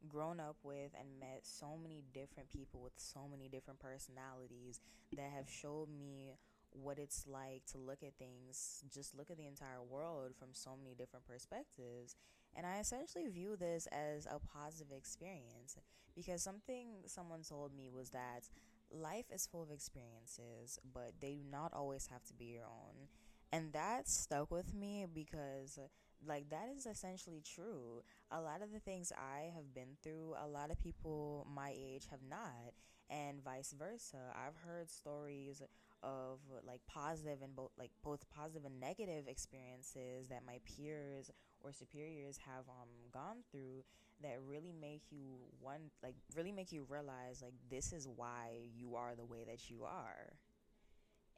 grown 0.08 0.40
up 0.40 0.58
with 0.64 0.92
and 1.00 1.20
met 1.20 1.42
so 1.44 1.78
many 1.82 2.04
different 2.14 2.50
people 2.50 2.82
with 2.82 2.94
so 2.98 3.28
many 3.30 3.48
different 3.48 3.80
personalities 3.80 4.80
that 5.16 5.32
have 5.36 5.50
showed 5.50 5.90
me 5.90 6.34
what 6.72 7.00
it's 7.00 7.26
like 7.28 7.64
to 7.72 7.78
look 7.78 8.04
at 8.04 8.16
things, 8.18 8.84
just 8.94 9.16
look 9.16 9.32
at 9.32 9.38
the 9.38 9.48
entire 9.48 9.82
world 9.82 10.34
from 10.38 10.50
so 10.52 10.76
many 10.78 10.96
different 10.96 11.26
perspectives. 11.26 12.16
And 12.56 12.66
I 12.66 12.80
essentially 12.80 13.28
view 13.28 13.56
this 13.56 13.88
as 13.88 14.26
a 14.26 14.40
positive 14.40 14.92
experience 14.96 15.78
because 16.16 16.44
something 16.44 17.04
someone 17.06 17.42
told 17.48 17.76
me 17.76 17.90
was 17.94 18.10
that 18.12 18.50
life 18.92 19.26
is 19.34 19.48
full 19.48 19.64
of 19.64 19.72
experiences, 19.72 20.80
but 20.94 21.14
they 21.20 21.36
do 21.36 21.44
not 21.50 21.74
always 21.74 22.08
have 22.08 22.24
to 22.26 22.34
be 22.34 22.46
your 22.46 22.66
own. 22.66 23.08
And 23.52 23.74
that 23.74 24.08
stuck 24.10 24.52
with 24.52 24.74
me 24.74 25.06
because 25.12 25.80
like 26.26 26.50
that 26.50 26.70
is 26.76 26.86
essentially 26.86 27.42
true. 27.44 28.04
A 28.32 28.42
lot 28.42 28.62
of 28.62 28.72
the 28.72 28.80
things 28.80 29.12
I 29.16 29.52
have 29.56 29.74
been 29.74 29.98
through, 30.04 30.36
a 30.42 30.48
lot 30.48 30.72
of 30.72 30.80
people 30.80 31.48
my 31.54 31.74
age 31.76 32.08
have 32.12 32.22
not, 32.28 32.74
and 33.10 33.44
vice 33.44 33.74
versa. 33.78 34.18
I've 34.36 34.56
heard 34.66 34.90
stories 34.90 35.62
of 36.04 36.40
like 36.66 36.82
positive 36.88 37.42
and 37.42 37.56
both 37.56 37.72
like 37.78 37.92
both 38.04 38.30
positive 38.30 38.66
and 38.66 38.80
negative 38.80 39.28
experiences 39.28 40.28
that 40.30 40.46
my 40.46 40.60
peers 40.66 41.32
or 41.62 41.72
superiors 41.72 42.38
have 42.38 42.66
um 42.70 42.90
gone 43.12 43.38
through 43.52 43.84
that 44.22 44.38
really 44.48 44.72
make 44.80 45.02
you 45.10 45.38
one 45.60 45.90
like 46.04 46.16
really 46.36 46.52
make 46.52 46.72
you 46.72 46.86
realize 46.88 47.42
like 47.42 47.54
this 47.70 47.92
is 47.94 48.08
why 48.16 48.70
you 48.76 48.96
are 48.96 49.16
the 49.16 49.26
way 49.26 49.44
that 49.48 49.70
you 49.72 49.84
are 49.84 50.34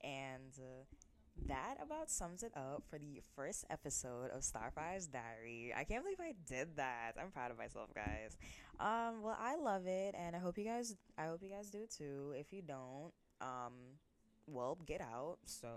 and 0.04 0.54
uh, 0.60 0.84
that 1.47 1.75
about 1.84 2.10
sums 2.10 2.43
it 2.43 2.52
up 2.56 2.84
for 2.89 2.99
the 2.99 3.21
first 3.36 3.65
episode 3.69 4.30
of 4.32 4.43
Starfire's 4.43 5.08
Diary. 5.08 5.73
I 5.75 5.84
can't 5.84 6.04
believe 6.04 6.19
I 6.19 6.34
did 6.47 6.78
that. 6.78 7.13
I'm 7.19 7.32
proud 7.32 7.52
of 7.52 7.58
myself, 7.58 7.89
guys. 7.93 8.38
Um, 8.80 9.21
well, 9.21 9.38
I 9.39 9.56
love 9.56 9.88
it, 9.88 10.15
and 10.17 10.36
I 10.36 10.39
hope 10.39 10.58
you 10.58 10.65
guys. 10.65 10.95
I 11.17 11.25
hope 11.25 11.41
you 11.41 11.49
guys 11.49 11.69
do 11.69 11.86
too. 11.86 12.34
If 12.36 12.54
you 12.54 12.62
don't, 12.62 13.12
um, 13.41 13.73
well, 14.47 14.78
get 14.86 15.02
out. 15.02 15.38
So, 15.45 15.67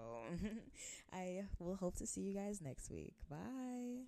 I 1.12 1.44
will 1.58 1.76
hope 1.76 1.96
to 1.96 2.06
see 2.06 2.20
you 2.22 2.34
guys 2.34 2.60
next 2.60 2.90
week. 2.90 3.14
Bye. 3.30 4.06